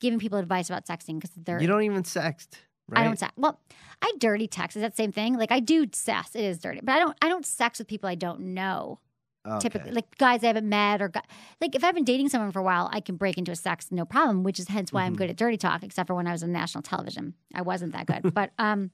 giving 0.00 0.18
people 0.18 0.38
advice 0.38 0.68
about 0.68 0.86
sexting 0.86 1.16
because 1.20 1.30
they're. 1.36 1.60
you 1.60 1.68
don't 1.68 1.82
even 1.84 2.02
sext, 2.02 2.48
right? 2.88 3.00
I 3.00 3.04
don't 3.04 3.18
sex. 3.18 3.32
Well, 3.36 3.60
I 4.02 4.12
dirty 4.18 4.46
text. 4.48 4.76
Is 4.76 4.82
that 4.82 4.96
same 4.96 5.12
thing? 5.12 5.38
Like 5.38 5.52
I 5.52 5.60
do 5.60 5.86
sex. 5.92 6.34
It 6.34 6.44
is 6.44 6.58
dirty, 6.58 6.80
but 6.82 6.92
I 6.92 6.98
don't. 6.98 7.16
I 7.22 7.28
don't 7.28 7.46
sex 7.46 7.78
with 7.78 7.88
people 7.88 8.08
I 8.08 8.14
don't 8.14 8.40
know 8.54 8.98
Okay. 9.46 9.58
typically 9.60 9.90
like 9.90 10.16
guys 10.16 10.42
I 10.42 10.46
haven't 10.46 10.68
met 10.68 11.02
or 11.02 11.12
like 11.60 11.74
if 11.74 11.84
I've 11.84 11.94
been 11.94 12.04
dating 12.04 12.30
someone 12.30 12.50
for 12.50 12.60
a 12.60 12.62
while, 12.62 12.88
I 12.92 13.00
can 13.00 13.16
break 13.16 13.36
into 13.36 13.52
a 13.52 13.56
sex 13.56 13.88
no 13.90 14.04
problem, 14.06 14.42
which 14.42 14.58
is 14.58 14.68
hence 14.68 14.92
why 14.92 15.02
I'm 15.02 15.12
Mm-hmm. 15.12 15.18
good 15.18 15.30
at 15.30 15.36
dirty 15.36 15.56
talk, 15.58 15.82
except 15.82 16.06
for 16.06 16.14
when 16.14 16.26
I 16.26 16.32
was 16.32 16.42
on 16.42 16.50
national 16.52 16.82
television. 16.82 17.34
I 17.54 17.60
wasn't 17.62 17.92
that 17.92 18.06
good. 18.06 18.32
but 18.32 18.52
um 18.58 18.90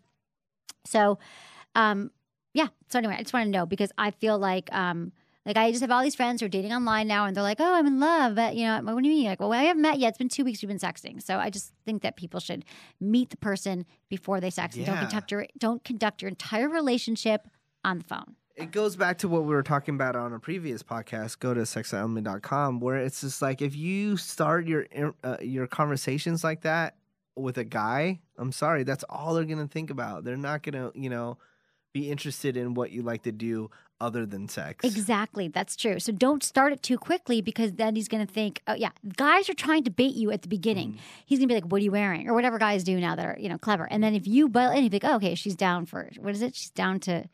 so 0.84 1.18
um 1.74 2.10
yeah. 2.52 2.66
So 2.88 2.98
anyway, 2.98 3.14
I 3.16 3.22
just 3.22 3.32
want 3.32 3.46
to 3.46 3.50
know 3.50 3.64
because 3.64 3.92
I 3.96 4.10
feel 4.10 4.38
like 4.38 4.68
um 4.74 5.12
like 5.46 5.56
I 5.56 5.70
just 5.70 5.80
have 5.82 5.90
all 5.90 6.02
these 6.02 6.16
friends 6.16 6.40
who 6.40 6.46
are 6.46 6.50
dating 6.50 6.72
online 6.72 7.06
now 7.06 7.24
and 7.26 7.34
they're 7.36 7.42
like, 7.44 7.60
Oh, 7.60 7.74
I'm 7.74 7.86
in 7.86 8.00
love. 8.00 8.34
But 8.34 8.56
you 8.56 8.66
know, 8.66 8.80
what 8.82 9.02
do 9.02 9.08
you 9.08 9.14
mean? 9.16 9.26
Like, 9.26 9.40
well, 9.40 9.52
I 9.52 9.62
haven't 9.64 9.82
met 9.82 9.98
yet. 9.98 10.08
It's 10.10 10.18
been 10.18 10.28
two 10.28 10.44
weeks 10.44 10.60
we've 10.62 10.68
been 10.68 10.78
sexting. 10.78 11.22
So 11.22 11.38
I 11.38 11.48
just 11.50 11.72
think 11.86 12.02
that 12.02 12.16
people 12.16 12.40
should 12.40 12.64
meet 13.00 13.30
the 13.30 13.36
person 13.36 13.86
before 14.08 14.40
they 14.40 14.50
sex 14.50 14.76
and 14.76 14.84
don't 14.84 14.98
conduct 14.98 15.30
your 15.30 15.46
don't 15.56 15.84
conduct 15.84 16.22
your 16.22 16.28
entire 16.28 16.68
relationship 16.68 17.46
on 17.84 17.98
the 17.98 18.04
phone. 18.04 18.34
It 18.60 18.72
goes 18.72 18.94
back 18.94 19.18
to 19.18 19.28
what 19.28 19.44
we 19.44 19.54
were 19.54 19.62
talking 19.62 19.94
about 19.94 20.16
on 20.16 20.34
a 20.34 20.38
previous 20.38 20.82
podcast. 20.82 21.38
Go 21.38 21.54
to 21.54 21.62
sexelement.com 21.62 22.80
where 22.80 22.96
it's 22.96 23.22
just 23.22 23.40
like 23.40 23.62
if 23.62 23.74
you 23.74 24.18
start 24.18 24.66
your 24.66 24.86
uh, 25.24 25.38
your 25.40 25.66
conversations 25.66 26.44
like 26.44 26.60
that 26.60 26.96
with 27.36 27.56
a 27.56 27.64
guy, 27.64 28.20
I'm 28.36 28.52
sorry, 28.52 28.84
that's 28.84 29.04
all 29.08 29.32
they're 29.32 29.44
gonna 29.44 29.66
think 29.66 29.88
about. 29.88 30.24
They're 30.24 30.36
not 30.36 30.62
gonna, 30.62 30.92
you 30.94 31.08
know, 31.08 31.38
be 31.94 32.10
interested 32.10 32.56
in 32.56 32.74
what 32.74 32.90
you 32.90 33.00
like 33.00 33.22
to 33.22 33.32
do 33.32 33.70
other 33.98 34.26
than 34.26 34.48
sex. 34.48 34.84
Exactly. 34.84 35.48
That's 35.48 35.76
true. 35.76 35.98
So 35.98 36.12
don't 36.12 36.42
start 36.42 36.72
it 36.72 36.82
too 36.82 36.98
quickly 36.98 37.40
because 37.40 37.72
then 37.72 37.96
he's 37.96 38.08
going 38.08 38.26
to 38.26 38.32
think, 38.32 38.62
oh, 38.66 38.74
yeah, 38.74 38.90
guys 39.16 39.50
are 39.50 39.54
trying 39.54 39.84
to 39.84 39.90
bait 39.90 40.14
you 40.14 40.30
at 40.30 40.40
the 40.40 40.48
beginning. 40.48 40.98
He's 41.26 41.38
going 41.38 41.48
to 41.48 41.54
be 41.54 41.60
like, 41.60 41.70
what 41.70 41.80
are 41.80 41.84
you 41.84 41.90
wearing? 41.90 42.26
Or 42.26 42.32
whatever 42.32 42.58
guys 42.58 42.82
do 42.82 42.98
now 42.98 43.14
that 43.16 43.26
are, 43.26 43.36
you 43.38 43.50
know, 43.50 43.58
clever. 43.58 43.86
And 43.90 44.02
then 44.02 44.14
if 44.14 44.26
you, 44.26 44.48
but, 44.48 44.74
and 44.74 44.90
be 44.90 44.96
like, 44.96 45.04
oh, 45.04 45.16
okay, 45.16 45.34
she's 45.34 45.54
down 45.54 45.84
for, 45.84 46.08
what 46.18 46.34
is 46.34 46.40
it? 46.40 46.54
She's 46.54 46.70
down 46.70 46.98
to, 47.00 47.28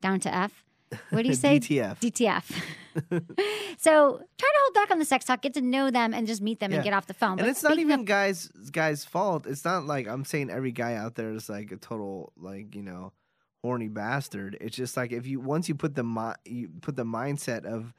down 0.00 0.20
to 0.20 0.34
F. 0.34 0.64
What 1.10 1.22
do 1.22 1.28
you 1.28 1.34
say? 1.46 1.58
DTF. 1.58 1.98
DTF. 2.00 2.44
so 3.78 4.16
try 4.38 4.48
to 4.48 4.58
hold 4.62 4.74
back 4.74 4.90
on 4.90 4.98
the 4.98 5.04
sex 5.04 5.24
talk, 5.24 5.42
get 5.42 5.54
to 5.54 5.60
know 5.60 5.90
them 5.90 6.14
and 6.14 6.26
just 6.26 6.40
meet 6.40 6.60
them 6.60 6.70
Yeah. 6.70 6.76
and 6.78 6.84
get 6.84 6.92
off 6.94 7.06
the 7.06 7.14
phone. 7.14 7.32
And 7.32 7.40
But 7.40 7.48
it's 7.48 7.62
not 7.62 7.78
even 7.78 8.00
of- 8.00 8.06
guys 8.06 8.48
guys' 8.72 9.04
fault. 9.04 9.46
It's 9.46 9.64
not 9.64 9.84
like 9.86 10.06
I'm 10.08 10.24
saying 10.24 10.50
every 10.50 10.72
guy 10.72 10.94
out 10.94 11.14
there 11.14 11.30
is 11.32 11.48
like 11.48 11.72
a 11.72 11.76
total 11.76 12.32
like 12.36 12.74
you 12.74 12.82
know 12.82 13.12
horny 13.62 13.88
bastard. 13.88 14.56
It's 14.60 14.76
just 14.76 14.96
like 14.96 15.12
if 15.12 15.26
you 15.26 15.40
once 15.40 15.68
you 15.68 15.74
put 15.74 15.94
the 15.94 16.04
mi- 16.04 16.34
you 16.44 16.68
put 16.80 16.96
the 16.96 17.04
mindset 17.04 17.64
of 17.64 17.92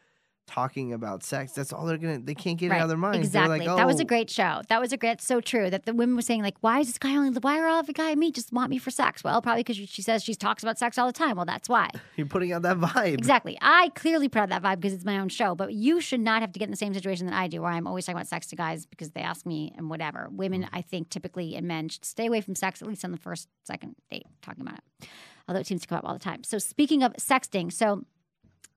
talking 0.48 0.94
about 0.94 1.24
sex, 1.24 1.52
that's 1.52 1.72
all 1.72 1.86
they're 1.86 1.98
gonna. 1.98 2.20
They 2.20 2.34
can't 2.34 2.58
get 2.58 2.68
it 2.68 2.72
out 2.72 2.84
of 2.84 2.88
their 2.90 2.98
minds. 2.98 3.20
Exactly. 3.20 3.60
Like, 3.60 3.78
That 3.78 3.86
was 3.86 4.00
a 4.00 4.04
"Oh, 4.04 4.06
great 4.06 4.30
show. 4.30 4.62
That 4.70 4.82
was 4.82 4.92
a 4.92 4.98
great. 4.98 5.22
So 5.22 5.42
true 5.42 5.70
that 5.70 5.86
the 5.86 5.94
women 5.94 6.16
were 6.16 6.22
saying 6.22 6.42
like, 6.42 6.56
why 6.62 6.80
is 6.80 6.88
this 6.88 6.98
guy 6.98 7.16
only? 7.16 7.38
Why 7.40 7.60
are 7.60 7.68
all 7.68 7.80
every 7.80 7.94
guy 7.94 8.12
I 8.12 8.16
meet 8.16 8.36
just 8.36 8.52
want 8.52 8.70
me 8.70 8.78
for 8.78 8.90
sex? 8.90 9.24
Well, 9.24 9.42
probably 9.42 9.64
because 9.64 9.78
she 9.78 10.02
says 10.02 10.24
she 10.24 10.34
talks 10.34 10.64
about 10.64 10.78
sex 10.80 10.98
all 10.98 11.06
the 11.06 11.14
time. 11.14 11.36
Well, 11.36 11.46
that's 11.46 11.70
why. 11.70 11.90
You're 12.16 12.28
putting 12.28 12.52
out 12.54 12.64
that 12.64 12.78
vibe. 12.80 13.14
Exactly. 13.14 13.58
I 13.62 13.90
clearly 13.96 14.30
put 14.30 14.40
out 14.40 14.50
that 14.50 14.64
vibe 14.64 14.78
because 14.82 14.94
it's 14.94 15.06
my 15.06 15.20
own 15.20 15.30
show, 15.30 15.54
but 15.54 15.74
you 15.74 16.02
should 16.02 16.22
not 16.22 16.42
have 16.42 16.52
to 16.54 16.60
get 16.60 16.66
in 16.66 16.72
the 16.72 16.78
same 16.78 16.94
situation 16.94 17.28
that 17.28 17.36
I 17.36 17.48
do, 17.48 17.62
where 17.62 17.72
I'm 17.72 17.86
always 17.86 18.06
talking 18.06 18.18
about 18.18 18.28
sex 18.28 18.48
to 18.48 18.56
guys 18.56 18.86
because 18.86 19.12
they 19.12 19.22
ask 19.22 19.46
me 19.46 19.74
and 19.78 19.90
whatever. 19.90 20.30
Women, 20.32 20.68
I 20.72 20.82
think, 20.82 21.10
typically 21.10 21.56
and 21.56 21.68
men 21.68 21.90
should 21.90 22.06
stay 22.06 22.26
away 22.28 22.42
from 22.42 22.56
sex 22.56 22.82
at 22.82 22.88
least 22.88 23.04
on 23.04 23.12
the 23.12 23.18
first, 23.18 23.50
second 23.64 23.96
date, 24.10 24.26
talking 24.42 24.62
about 24.62 24.80
it. 24.80 25.08
Although 25.48 25.60
it 25.62 25.68
seems 25.68 25.82
to 25.82 25.88
come 25.88 25.98
up 26.00 26.06
all 26.06 26.14
the 26.14 26.20
time. 26.20 26.44
So 26.44 26.58
speaking 26.58 27.04
of 27.04 27.14
sexting, 27.14 27.72
so 27.72 28.04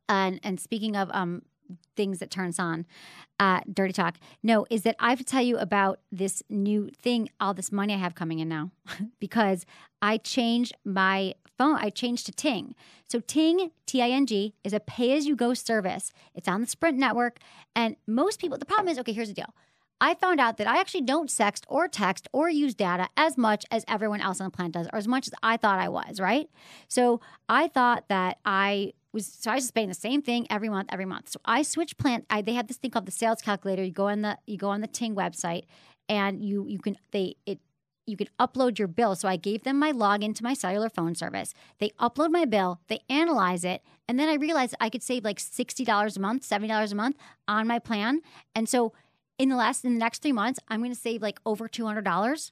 and 0.09 0.41
and 0.43 0.61
speaking 0.61 0.97
of 0.97 1.09
um 1.13 1.43
things 1.97 2.19
that 2.19 2.31
turns 2.31 2.59
on 2.59 2.87
uh 3.39 3.61
dirty 3.73 3.93
talk. 3.93 4.17
No 4.43 4.67
is 4.71 4.83
that 4.83 4.97
i 4.99 5.11
have 5.11 5.19
to 5.19 5.25
tell 5.25 5.43
you 5.43 5.59
about 5.59 6.01
this 6.11 6.43
new 6.49 6.91
thing 6.91 7.29
all 7.41 7.55
this 7.55 7.73
money 7.73 7.95
i 7.95 7.97
have 7.97 8.15
coming 8.15 8.39
in 8.39 8.49
now 8.49 8.71
because 9.21 9.67
i 10.03 10.17
changed 10.17 10.75
my 10.85 11.35
phone 11.59 11.77
i 11.77 11.91
changed 11.91 12.27
to 12.27 12.33
ting. 12.33 12.75
So 13.09 13.21
ting 13.21 13.71
t-i-n-g 13.87 14.55
is 14.63 14.73
a 14.73 14.81
pay-as-you-go 14.81 15.55
service. 15.55 16.13
It's 16.35 16.49
on 16.49 16.61
the 16.61 16.67
sprint 16.67 16.99
network 16.99 17.39
and 17.75 17.97
most 18.07 18.41
people 18.41 18.59
the 18.59 18.67
problem 18.67 18.89
is 18.89 18.99
okay 18.99 19.13
here's 19.13 19.29
the 19.29 19.35
deal. 19.35 19.55
I 20.01 20.15
found 20.15 20.41
out 20.41 20.57
that 20.57 20.67
I 20.67 20.81
actually 20.81 21.03
don't 21.03 21.29
sext 21.29 21.65
or 21.69 21.87
text 21.87 22.27
or 22.33 22.49
use 22.49 22.75
data 22.75 23.09
as 23.17 23.37
much 23.37 23.67
as 23.71 23.85
everyone 23.87 24.23
else 24.23 24.41
on 24.41 24.47
the 24.47 24.51
planet 24.51 24.73
does, 24.73 24.89
or 24.93 24.97
as 24.97 25.07
much 25.07 25.27
as 25.27 25.35
I 25.43 25.59
thought 25.59 25.79
I 25.79 25.91
was, 25.91 26.19
right? 26.19 26.49
So 26.89 27.21
I 27.49 27.69
thought 27.69 28.09
that 28.09 28.39
I 28.45 28.95
was, 29.13 29.27
so 29.27 29.51
I 29.51 29.55
was 29.55 29.65
just 29.65 29.75
paying 29.75 29.89
the 29.89 29.95
same 29.95 30.23
thing 30.23 30.47
every 30.51 30.69
month, 30.69 30.89
every 30.93 31.05
month. 31.05 31.29
So 31.31 31.41
I 31.45 31.63
switched 31.63 31.99
plan. 31.99 32.25
I, 32.31 32.43
they 32.43 32.55
have 32.55 32.69
this 32.69 32.77
thing 32.77 32.91
called 32.91 33.07
the 33.07 33.13
sales 33.13 33.43
calculator. 33.43 33.83
You 33.83 33.93
go 33.93 34.09
on 34.09 34.23
the, 34.23 34.39
you 34.47 34.57
go 34.57 34.69
on 34.69 34.81
the 34.81 34.87
Ting 34.87 35.15
website, 35.15 35.65
and 36.09 36.43
you 36.45 36.67
you 36.67 36.79
can 36.79 36.97
they 37.13 37.37
it 37.47 37.61
you 38.07 38.17
can 38.17 38.29
upload 38.39 38.79
your 38.79 38.89
bill. 38.89 39.15
So 39.15 39.29
I 39.29 39.37
gave 39.37 39.63
them 39.63 39.79
my 39.79 39.93
login 39.93 40.35
to 40.35 40.43
my 40.43 40.55
cellular 40.55 40.89
phone 40.89 41.15
service. 41.15 41.55
They 41.79 41.91
upload 42.01 42.31
my 42.31 42.45
bill, 42.45 42.81
they 42.89 43.01
analyze 43.09 43.65
it, 43.65 43.83
and 44.09 44.19
then 44.19 44.29
I 44.29 44.35
realized 44.35 44.75
I 44.81 44.91
could 44.91 45.03
save 45.03 45.25
like 45.25 45.39
$60 45.39 46.17
a 46.17 46.21
month, 46.21 46.43
$70 46.43 46.93
a 46.93 46.95
month 46.95 47.17
on 47.47 47.67
my 47.67 47.79
plan. 47.79 48.21
And 48.55 48.69
so 48.69 48.93
in 49.39 49.49
the 49.49 49.57
last 49.57 49.85
in 49.85 49.95
the 49.95 49.99
next 49.99 50.23
three 50.23 50.33
months, 50.33 50.59
I'm 50.69 50.83
gonna 50.83 50.95
save 50.95 51.23
like 51.23 51.39
over 51.47 51.69
$200. 51.69 52.51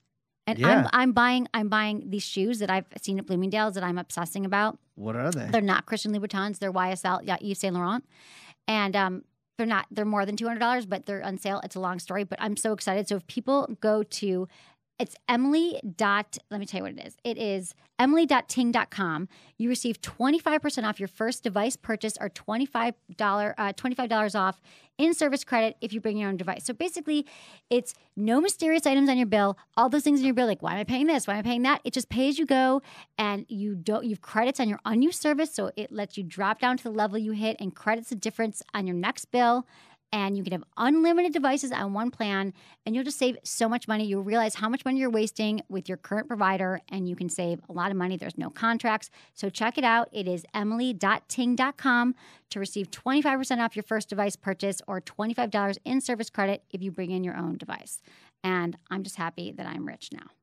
And 0.48 0.58
Yeah. 0.58 0.68
I'm 0.68 0.88
I'm 0.92 1.12
buying 1.12 1.48
I'm 1.54 1.68
buying 1.68 2.04
these 2.08 2.22
shoes 2.24 2.58
that 2.60 2.70
I've 2.70 2.86
seen 3.02 3.18
at 3.18 3.26
Bloomingdale's 3.26 3.74
that 3.74 3.84
I'm 3.84 3.98
obsessing 3.98 4.44
about. 4.46 4.78
What 4.94 5.14
are 5.16 5.30
they? 5.30 5.46
They're 5.50 5.60
not 5.60 5.86
Christian 5.86 6.12
Louboutins. 6.12 6.58
They're 6.58 6.72
YSL, 6.72 7.20
yeah, 7.24 7.36
Yves 7.40 7.58
Saint 7.60 7.74
Laurent, 7.74 8.04
and 8.66 8.96
um, 8.96 9.24
they're 9.56 9.66
not. 9.66 9.86
They're 9.90 10.04
more 10.04 10.24
than 10.24 10.36
two 10.36 10.46
hundred 10.46 10.60
dollars, 10.60 10.86
but 10.86 11.06
they're 11.06 11.24
on 11.24 11.38
sale. 11.38 11.60
It's 11.64 11.76
a 11.76 11.80
long 11.80 11.98
story, 11.98 12.24
but 12.24 12.40
I'm 12.40 12.56
so 12.56 12.72
excited. 12.72 13.08
So 13.08 13.16
if 13.16 13.26
people 13.26 13.76
go 13.80 14.02
to, 14.02 14.48
it's 14.98 15.14
Emily 15.28 15.80
dot. 15.96 16.38
Let 16.50 16.60
me 16.60 16.66
tell 16.66 16.78
you 16.78 16.84
what 16.84 16.92
it 16.92 17.06
is. 17.06 17.16
It 17.24 17.38
is 17.38 17.74
Emily.ting.com. 17.98 19.28
You 19.56 19.68
receive 19.68 20.00
twenty 20.00 20.38
five 20.38 20.62
percent 20.62 20.86
off 20.86 20.98
your 21.00 21.08
first 21.08 21.42
device 21.42 21.76
purchase, 21.76 22.16
or 22.20 22.28
twenty 22.28 22.66
five 22.66 22.94
dollar 23.16 23.54
uh, 23.58 23.72
twenty 23.72 23.94
five 23.94 24.08
dollars 24.08 24.34
off 24.34 24.60
in 24.98 25.14
service 25.14 25.44
credit 25.44 25.76
if 25.80 25.92
you 25.92 26.00
bring 26.00 26.16
your 26.16 26.28
own 26.28 26.36
device. 26.36 26.64
So 26.64 26.74
basically, 26.74 27.26
it's 27.70 27.94
no 28.16 28.40
mysterious 28.40 28.86
items 28.86 29.08
on 29.08 29.16
your 29.16 29.26
bill. 29.26 29.56
All 29.76 29.88
those 29.88 30.02
things 30.02 30.20
in 30.20 30.26
your 30.26 30.34
bill, 30.34 30.46
like 30.46 30.62
why 30.62 30.72
am 30.72 30.78
I 30.78 30.84
paying 30.84 31.06
this? 31.06 31.26
Why 31.26 31.34
am 31.34 31.40
I 31.40 31.42
paying 31.42 31.62
that? 31.62 31.80
It 31.84 31.92
just 31.92 32.08
pay 32.08 32.28
as 32.28 32.38
you 32.38 32.46
go, 32.46 32.82
and 33.16 33.46
you 33.48 33.74
don't. 33.74 34.04
You've 34.04 34.22
credits 34.22 34.60
on 34.60 34.68
your 34.68 34.80
unused 34.84 35.20
service, 35.20 35.54
so 35.54 35.70
it 35.76 35.92
lets 35.92 36.16
you 36.16 36.24
drop 36.24 36.60
down 36.60 36.76
to 36.76 36.82
the 36.84 36.90
level 36.90 37.18
you 37.18 37.32
hit 37.32 37.56
and 37.60 37.74
credits 37.74 38.10
the 38.10 38.16
difference 38.16 38.62
on 38.74 38.86
your 38.86 38.96
next 38.96 39.26
bill. 39.26 39.66
And 40.10 40.38
you 40.38 40.42
can 40.42 40.52
have 40.52 40.64
unlimited 40.76 41.32
devices 41.32 41.70
on 41.70 41.92
one 41.92 42.10
plan, 42.10 42.54
and 42.86 42.94
you'll 42.94 43.04
just 43.04 43.18
save 43.18 43.36
so 43.44 43.68
much 43.68 43.86
money. 43.86 44.06
You'll 44.06 44.22
realize 44.22 44.54
how 44.54 44.68
much 44.68 44.84
money 44.84 45.00
you're 45.00 45.10
wasting 45.10 45.60
with 45.68 45.86
your 45.86 45.98
current 45.98 46.28
provider, 46.28 46.80
and 46.88 47.06
you 47.08 47.14
can 47.14 47.28
save 47.28 47.60
a 47.68 47.72
lot 47.72 47.90
of 47.90 47.96
money. 47.96 48.16
There's 48.16 48.38
no 48.38 48.48
contracts. 48.48 49.10
So 49.34 49.50
check 49.50 49.76
it 49.76 49.84
out. 49.84 50.08
It 50.10 50.26
is 50.26 50.46
emily.ting.com 50.54 52.14
to 52.50 52.58
receive 52.58 52.90
25% 52.90 53.58
off 53.58 53.76
your 53.76 53.82
first 53.82 54.08
device 54.08 54.36
purchase 54.36 54.80
or 54.86 55.00
$25 55.02 55.78
in 55.84 56.00
service 56.00 56.30
credit 56.30 56.62
if 56.70 56.82
you 56.82 56.90
bring 56.90 57.10
in 57.10 57.22
your 57.22 57.36
own 57.36 57.58
device. 57.58 58.00
And 58.42 58.78
I'm 58.90 59.02
just 59.02 59.16
happy 59.16 59.52
that 59.52 59.66
I'm 59.66 59.86
rich 59.86 60.10
now. 60.12 60.37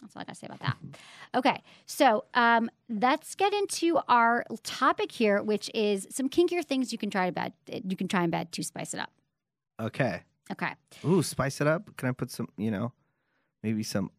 That's 0.00 0.16
all 0.16 0.22
I 0.22 0.24
got 0.24 0.34
to 0.34 0.38
say 0.38 0.46
about 0.46 0.60
that. 0.60 0.76
Okay, 1.32 1.62
so 1.86 2.24
um, 2.34 2.68
let's 2.88 3.36
get 3.36 3.52
into 3.54 4.00
our 4.08 4.44
topic 4.64 5.12
here, 5.12 5.40
which 5.44 5.70
is 5.74 6.08
some 6.10 6.28
kinkier 6.28 6.64
things 6.64 6.90
you 6.90 6.98
can 6.98 7.08
try 7.08 7.26
to 7.26 7.32
bed. 7.32 7.52
You 7.68 7.96
can 7.96 8.08
try 8.08 8.24
in 8.24 8.30
bed 8.30 8.50
to 8.50 8.64
spice 8.64 8.94
it 8.94 8.98
up. 8.98 9.12
Okay. 9.80 10.22
Okay, 10.50 10.72
Ooh, 11.04 11.22
spice 11.22 11.60
it 11.60 11.68
up. 11.68 11.96
Can 11.96 12.08
I 12.08 12.12
put 12.12 12.32
some, 12.32 12.48
you 12.56 12.72
know, 12.72 12.92
maybe 13.62 13.84
some 13.84 14.10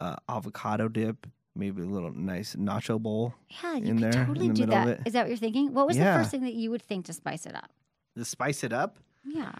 uh, 0.00 0.16
avocado 0.28 0.88
dip, 0.88 1.28
maybe 1.54 1.82
a 1.82 1.84
little 1.86 2.10
nice 2.12 2.56
nacho 2.56 2.98
bowl 3.00 3.32
yeah, 3.62 3.76
you 3.76 3.84
in 3.86 3.98
could 3.98 4.12
there, 4.12 4.22
in 4.22 4.26
totally 4.26 4.48
the 4.48 4.54
do 4.54 4.66
that. 4.66 5.04
that 5.04 5.14
what 5.22 5.28
you're 5.28 5.36
thinking? 5.36 5.72
What 5.72 5.86
was 5.86 5.96
Yeah. 5.96 6.14
the 6.16 6.18
first 6.18 6.32
thing 6.32 6.42
that 6.42 6.54
you 6.54 6.72
would 6.72 6.82
think 6.82 7.06
to 7.06 7.12
spice 7.12 7.46
it 7.46 7.54
up? 7.54 7.70
to 8.16 8.24
spice 8.24 8.64
it 8.64 8.72
up? 8.72 8.98
Yeah, 9.24 9.52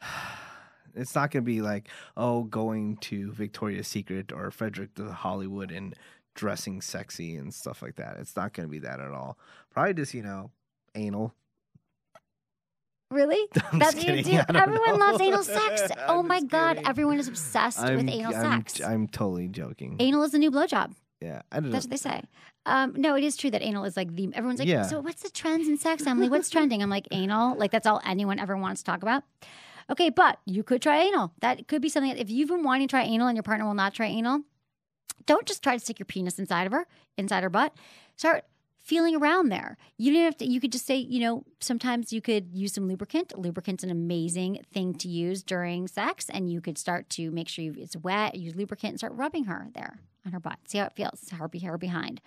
It's 0.94 1.14
not 1.14 1.30
going 1.30 1.42
to 1.44 1.46
be 1.46 1.60
like, 1.62 1.88
oh, 2.16 2.44
going 2.44 2.96
to 2.98 3.32
Victoria's 3.32 3.88
Secret 3.88 4.32
or 4.32 4.50
Frederick 4.50 4.94
to 4.96 5.12
Hollywood 5.12 5.70
and 5.70 5.94
dressing 6.34 6.80
sexy 6.80 7.36
and 7.36 7.52
stuff 7.52 7.82
like 7.82 7.96
that. 7.96 8.16
It's 8.18 8.36
not 8.36 8.52
going 8.52 8.68
to 8.68 8.70
be 8.70 8.78
that 8.80 9.00
at 9.00 9.10
all. 9.10 9.38
Probably 9.70 9.94
just, 9.94 10.14
you 10.14 10.22
know, 10.22 10.50
anal. 10.94 11.34
really? 13.10 13.46
That's 13.72 13.96
what 13.96 14.16
you 14.16 14.22
do. 14.22 14.40
Everyone 14.48 14.90
know. 14.90 14.96
loves 14.96 15.20
anal 15.20 15.42
sex. 15.42 15.82
Oh 16.08 16.22
my 16.22 16.40
god, 16.42 16.76
kidding. 16.76 16.88
everyone 16.88 17.18
is 17.18 17.28
obsessed 17.28 17.78
I'm, 17.80 17.96
with 17.96 18.08
anal 18.08 18.34
I'm, 18.34 18.64
sex. 18.64 18.80
I'm 18.80 19.06
totally 19.08 19.48
joking. 19.48 19.96
anal 20.00 20.22
is 20.24 20.32
the 20.32 20.38
new 20.38 20.50
blowjob. 20.50 20.92
yeah, 21.20 21.42
I 21.52 21.60
don't 21.60 21.70
That's 21.70 21.86
know. 21.86 21.90
what 21.90 22.02
they 22.02 22.10
say. 22.10 22.22
Um, 22.66 22.94
no, 22.96 23.14
it 23.16 23.24
is 23.24 23.36
true 23.36 23.50
that 23.52 23.62
anal 23.62 23.84
is 23.84 23.96
like 23.96 24.14
the 24.14 24.28
everyone's 24.34 24.58
like, 24.58 24.68
Yeah. 24.68 24.82
so 24.82 25.00
what's 25.00 25.22
the 25.22 25.30
trends 25.30 25.66
in 25.68 25.78
sex, 25.78 26.06
Emily? 26.06 26.28
What's 26.28 26.50
trending? 26.54 26.82
I'm 26.82 26.90
like, 26.90 27.06
anal. 27.10 27.56
Like 27.56 27.70
that's 27.70 27.86
all 27.86 28.00
anyone 28.04 28.38
ever 28.38 28.56
wants 28.56 28.82
to 28.82 28.84
talk 28.84 29.02
about. 29.02 29.22
Okay, 29.90 30.08
but 30.08 30.38
you 30.46 30.62
could 30.62 30.80
try 30.80 31.02
anal. 31.02 31.32
That 31.40 31.66
could 31.66 31.82
be 31.82 31.88
something. 31.88 32.12
That 32.12 32.20
if 32.20 32.30
you've 32.30 32.48
been 32.48 32.62
wanting 32.62 32.86
to 32.86 32.92
try 32.92 33.02
anal 33.02 33.26
and 33.26 33.36
your 33.36 33.42
partner 33.42 33.66
will 33.66 33.74
not 33.74 33.94
try 33.94 34.06
anal, 34.06 34.42
don't 35.26 35.46
just 35.46 35.62
try 35.62 35.74
to 35.74 35.80
stick 35.80 35.98
your 35.98 36.06
penis 36.06 36.38
inside 36.38 36.66
of 36.66 36.72
her, 36.72 36.86
inside 37.16 37.42
her 37.42 37.50
butt. 37.50 37.74
Start 38.16 38.44
feeling 38.82 39.16
around 39.16 39.48
there. 39.48 39.76
You 39.98 40.12
didn't 40.12 40.24
have 40.24 40.36
to. 40.38 40.46
You 40.46 40.60
could 40.60 40.72
just 40.72 40.86
say, 40.86 40.96
you 40.96 41.20
know, 41.20 41.44
sometimes 41.58 42.12
you 42.12 42.20
could 42.20 42.54
use 42.54 42.72
some 42.72 42.86
lubricant. 42.86 43.36
Lubricant's 43.36 43.82
an 43.82 43.90
amazing 43.90 44.64
thing 44.72 44.94
to 44.94 45.08
use 45.08 45.42
during 45.42 45.88
sex, 45.88 46.26
and 46.30 46.50
you 46.50 46.60
could 46.60 46.78
start 46.78 47.10
to 47.10 47.30
make 47.32 47.48
sure 47.48 47.64
you, 47.64 47.74
it's 47.76 47.96
wet. 47.96 48.36
Use 48.36 48.54
lubricant 48.54 48.92
and 48.92 48.98
start 49.00 49.14
rubbing 49.14 49.44
her 49.44 49.68
there 49.74 49.98
on 50.26 50.32
her 50.32 50.40
butt. 50.40 50.58
See 50.66 50.78
how 50.78 50.86
it 50.86 50.92
feels. 50.94 51.28
Her, 51.30 51.48
her 51.62 51.78
behind. 51.78 52.20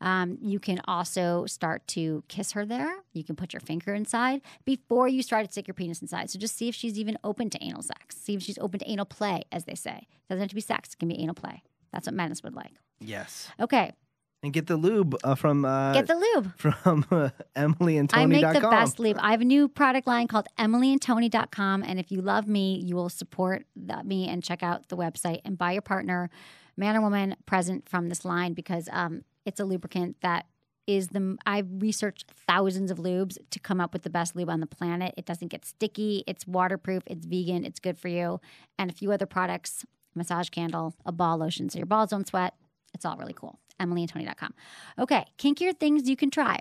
Um, 0.00 0.38
you 0.40 0.58
can 0.58 0.80
also 0.86 1.44
start 1.46 1.86
to 1.88 2.24
kiss 2.28 2.52
her 2.52 2.64
there. 2.64 2.90
You 3.12 3.22
can 3.22 3.36
put 3.36 3.52
your 3.52 3.60
finger 3.60 3.92
inside 3.92 4.40
before 4.64 5.08
you 5.08 5.22
start 5.22 5.44
to 5.46 5.52
stick 5.52 5.66
your 5.68 5.74
penis 5.74 6.00
inside. 6.00 6.30
So 6.30 6.38
just 6.38 6.56
see 6.56 6.68
if 6.68 6.74
she's 6.74 6.98
even 6.98 7.18
open 7.22 7.50
to 7.50 7.62
anal 7.62 7.82
sex. 7.82 8.16
See 8.16 8.34
if 8.34 8.42
she's 8.42 8.58
open 8.58 8.80
to 8.80 8.90
anal 8.90 9.04
play, 9.04 9.42
as 9.52 9.64
they 9.64 9.74
say. 9.74 10.06
It 10.10 10.28
doesn't 10.28 10.40
have 10.40 10.48
to 10.48 10.54
be 10.54 10.60
sex. 10.62 10.94
It 10.94 10.98
can 10.98 11.08
be 11.08 11.20
anal 11.20 11.34
play. 11.34 11.62
That's 11.92 12.06
what 12.06 12.14
Menace 12.14 12.42
would 12.42 12.54
like. 12.54 12.72
yes. 13.00 13.48
Okay, 13.60 13.92
And 14.42 14.52
get 14.54 14.68
the 14.68 14.76
lube 14.78 15.16
uh, 15.22 15.34
from 15.34 15.64
uh, 15.66 15.92
get 15.92 16.06
the 16.06 16.14
lube. 16.14 16.52
from 16.56 17.04
uh, 17.10 17.28
Emily 17.54 17.98
and 17.98 18.08
Tony. 18.08 18.22
I 18.22 18.26
make 18.52 18.62
the 18.62 18.68
best 18.68 18.98
lube. 18.98 19.18
I 19.20 19.32
have 19.32 19.42
a 19.42 19.44
new 19.44 19.68
product 19.68 20.06
line 20.06 20.28
called 20.28 20.46
emilyandtony.com. 20.58 21.82
And 21.82 21.98
if 21.98 22.10
you 22.10 22.22
love 22.22 22.46
me, 22.46 22.76
you 22.84 22.94
will 22.96 23.08
support 23.08 23.64
the, 23.76 24.02
me 24.04 24.28
and 24.28 24.42
check 24.42 24.62
out 24.62 24.88
the 24.88 24.96
website 24.96 25.40
and 25.44 25.58
buy 25.58 25.72
your 25.72 25.82
partner, 25.82 26.30
man 26.80 26.96
or 26.96 27.02
woman, 27.02 27.36
present 27.46 27.88
from 27.88 28.08
this 28.08 28.24
line 28.24 28.54
because 28.54 28.88
um, 28.90 29.22
it's 29.44 29.60
a 29.60 29.64
lubricant 29.64 30.16
that 30.22 30.46
is 30.86 31.08
the 31.08 31.36
I've 31.46 31.68
researched 31.70 32.32
thousands 32.48 32.90
of 32.90 32.98
lubes 32.98 33.36
to 33.50 33.60
come 33.60 33.80
up 33.80 33.92
with 33.92 34.02
the 34.02 34.10
best 34.10 34.34
lube 34.34 34.50
on 34.50 34.60
the 34.60 34.66
planet. 34.66 35.14
It 35.16 35.26
doesn't 35.26 35.48
get 35.48 35.64
sticky, 35.64 36.24
it's 36.26 36.46
waterproof, 36.46 37.02
it's 37.06 37.26
vegan, 37.26 37.64
it's 37.64 37.78
good 37.78 37.98
for 37.98 38.08
you, 38.08 38.40
and 38.78 38.90
a 38.90 38.94
few 38.94 39.12
other 39.12 39.26
products, 39.26 39.84
massage 40.14 40.48
candle, 40.48 40.94
a 41.04 41.12
ball 41.12 41.36
lotion 41.36 41.68
so 41.68 41.78
your 41.78 41.86
balls 41.86 42.10
don't 42.10 42.26
sweat. 42.26 42.54
It's 42.94 43.04
all 43.04 43.16
really 43.16 43.34
cool. 43.34 43.60
EmilyandTony.com. 43.78 44.54
Okay, 44.98 45.26
kinkier 45.38 45.78
things 45.78 46.08
you 46.08 46.16
can 46.16 46.30
try. 46.30 46.58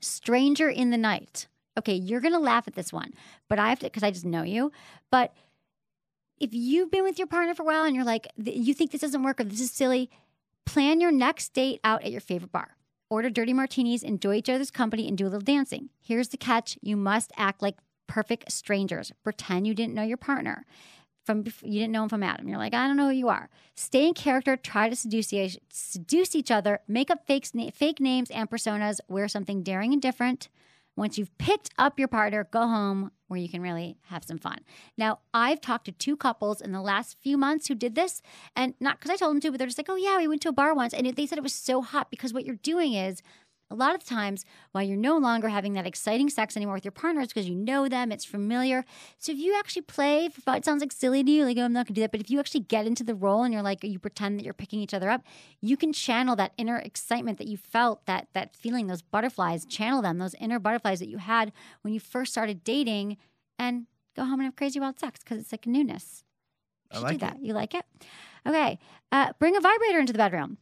Stranger 0.00 0.68
in 0.68 0.90
the 0.90 0.98
night. 0.98 1.48
Okay, 1.78 1.94
you're 1.94 2.20
gonna 2.20 2.38
laugh 2.38 2.68
at 2.68 2.74
this 2.74 2.92
one, 2.92 3.12
but 3.48 3.58
I 3.58 3.70
have 3.70 3.80
to 3.80 3.86
because 3.86 4.04
I 4.04 4.10
just 4.10 4.26
know 4.26 4.42
you. 4.42 4.70
But 5.10 5.34
if 6.38 6.52
you've 6.52 6.90
been 6.90 7.04
with 7.04 7.18
your 7.18 7.26
partner 7.26 7.54
for 7.54 7.62
a 7.62 7.66
while 7.66 7.84
and 7.84 7.94
you're 7.94 8.04
like, 8.04 8.28
you 8.36 8.74
think 8.74 8.90
this 8.90 9.00
doesn't 9.00 9.22
work 9.22 9.40
or 9.40 9.44
this 9.44 9.60
is 9.60 9.70
silly, 9.70 10.10
plan 10.64 11.00
your 11.00 11.12
next 11.12 11.52
date 11.52 11.80
out 11.84 12.02
at 12.04 12.10
your 12.10 12.20
favorite 12.20 12.52
bar. 12.52 12.76
Order 13.10 13.30
dirty 13.30 13.52
martinis, 13.52 14.02
enjoy 14.02 14.36
each 14.36 14.48
other's 14.48 14.70
company, 14.70 15.06
and 15.06 15.16
do 15.16 15.24
a 15.24 15.28
little 15.28 15.40
dancing. 15.40 15.90
Here's 16.00 16.28
the 16.28 16.36
catch 16.36 16.78
you 16.82 16.96
must 16.96 17.32
act 17.36 17.62
like 17.62 17.76
perfect 18.06 18.50
strangers. 18.50 19.12
Pretend 19.22 19.66
you 19.66 19.74
didn't 19.74 19.94
know 19.94 20.02
your 20.02 20.16
partner. 20.16 20.64
From 21.24 21.44
you 21.62 21.80
didn't 21.80 21.92
know 21.92 22.02
him 22.02 22.08
from 22.10 22.22
Adam. 22.22 22.48
You're 22.48 22.58
like, 22.58 22.74
I 22.74 22.86
don't 22.86 22.96
know 22.96 23.08
who 23.08 23.14
you 23.14 23.28
are. 23.28 23.48
Stay 23.74 24.06
in 24.06 24.14
character. 24.14 24.56
Try 24.56 24.90
to 24.90 24.96
seduce, 24.96 25.32
each- 25.32 25.58
seduce 25.70 26.34
each 26.34 26.50
other. 26.50 26.80
Make 26.86 27.10
up 27.10 27.26
fake, 27.26 27.46
fake 27.72 28.00
names 28.00 28.30
and 28.30 28.50
personas. 28.50 29.00
Wear 29.08 29.28
something 29.28 29.62
daring 29.62 29.92
and 29.92 30.02
different. 30.02 30.48
Once 30.96 31.18
you've 31.18 31.36
picked 31.38 31.70
up 31.76 31.98
your 31.98 32.08
partner, 32.08 32.46
go 32.50 32.68
home 32.68 33.10
where 33.26 33.40
you 33.40 33.48
can 33.48 33.60
really 33.62 33.96
have 34.04 34.22
some 34.22 34.38
fun. 34.38 34.58
Now, 34.96 35.20
I've 35.32 35.60
talked 35.60 35.86
to 35.86 35.92
two 35.92 36.16
couples 36.16 36.60
in 36.60 36.72
the 36.72 36.80
last 36.80 37.16
few 37.20 37.36
months 37.36 37.66
who 37.66 37.74
did 37.74 37.94
this, 37.94 38.22
and 38.54 38.74
not 38.78 38.98
because 39.00 39.10
I 39.10 39.16
told 39.16 39.34
them 39.34 39.40
to, 39.40 39.50
but 39.50 39.58
they're 39.58 39.66
just 39.66 39.78
like, 39.78 39.88
oh, 39.88 39.96
yeah, 39.96 40.18
we 40.18 40.28
went 40.28 40.42
to 40.42 40.50
a 40.50 40.52
bar 40.52 40.74
once. 40.74 40.94
And 40.94 41.06
they 41.06 41.26
said 41.26 41.38
it 41.38 41.42
was 41.42 41.54
so 41.54 41.82
hot 41.82 42.10
because 42.10 42.32
what 42.32 42.44
you're 42.44 42.56
doing 42.56 42.94
is 42.94 43.22
a 43.74 43.78
lot 43.78 43.94
of 43.94 44.04
times 44.04 44.44
while 44.72 44.84
you're 44.84 44.96
no 44.96 45.16
longer 45.16 45.48
having 45.48 45.72
that 45.72 45.86
exciting 45.86 46.28
sex 46.28 46.56
anymore 46.56 46.74
with 46.74 46.84
your 46.84 46.92
partner 46.92 47.14
partners 47.14 47.28
because 47.28 47.48
you 47.48 47.54
know 47.54 47.88
them, 47.88 48.10
it's 48.10 48.24
familiar. 48.24 48.84
So 49.18 49.32
if 49.32 49.38
you 49.38 49.54
actually 49.58 49.82
play, 49.82 50.30
it 50.46 50.64
sounds 50.64 50.80
like 50.80 50.92
silly 50.92 51.22
to 51.22 51.30
you, 51.30 51.44
like, 51.44 51.56
oh, 51.58 51.62
I'm 51.62 51.72
not 51.72 51.86
gonna 51.86 51.94
do 51.94 52.00
that. 52.02 52.10
But 52.10 52.20
if 52.20 52.30
you 52.30 52.40
actually 52.40 52.60
get 52.60 52.86
into 52.86 53.04
the 53.04 53.14
role 53.14 53.42
and 53.42 53.52
you're 53.52 53.62
like, 53.62 53.84
you 53.84 53.98
pretend 53.98 54.38
that 54.38 54.44
you're 54.44 54.54
picking 54.54 54.80
each 54.80 54.94
other 54.94 55.10
up, 55.10 55.22
you 55.60 55.76
can 55.76 55.92
channel 55.92 56.36
that 56.36 56.52
inner 56.56 56.78
excitement 56.78 57.38
that 57.38 57.46
you 57.46 57.56
felt, 57.56 58.04
that 58.06 58.28
that 58.32 58.56
feeling, 58.56 58.86
those 58.86 59.02
butterflies, 59.02 59.64
channel 59.64 60.02
them, 60.02 60.18
those 60.18 60.34
inner 60.40 60.58
butterflies 60.58 60.98
that 61.00 61.08
you 61.08 61.18
had 61.18 61.52
when 61.82 61.92
you 61.94 62.00
first 62.00 62.32
started 62.32 62.64
dating, 62.64 63.16
and 63.58 63.86
go 64.16 64.24
home 64.24 64.40
and 64.40 64.44
have 64.44 64.56
crazy 64.56 64.80
wild 64.80 64.98
sex 64.98 65.20
because 65.22 65.38
it's 65.38 65.52
like 65.52 65.66
newness. 65.66 66.24
I 66.90 66.96
You 66.96 66.98
should 66.98 67.04
like 67.04 67.12
do 67.12 67.26
that. 67.26 67.42
You 67.42 67.52
like 67.54 67.74
it? 67.74 67.84
Okay. 68.46 68.78
Uh, 69.12 69.32
bring 69.38 69.56
a 69.56 69.60
vibrator 69.60 69.98
into 69.98 70.12
the 70.12 70.18
bedroom. 70.18 70.58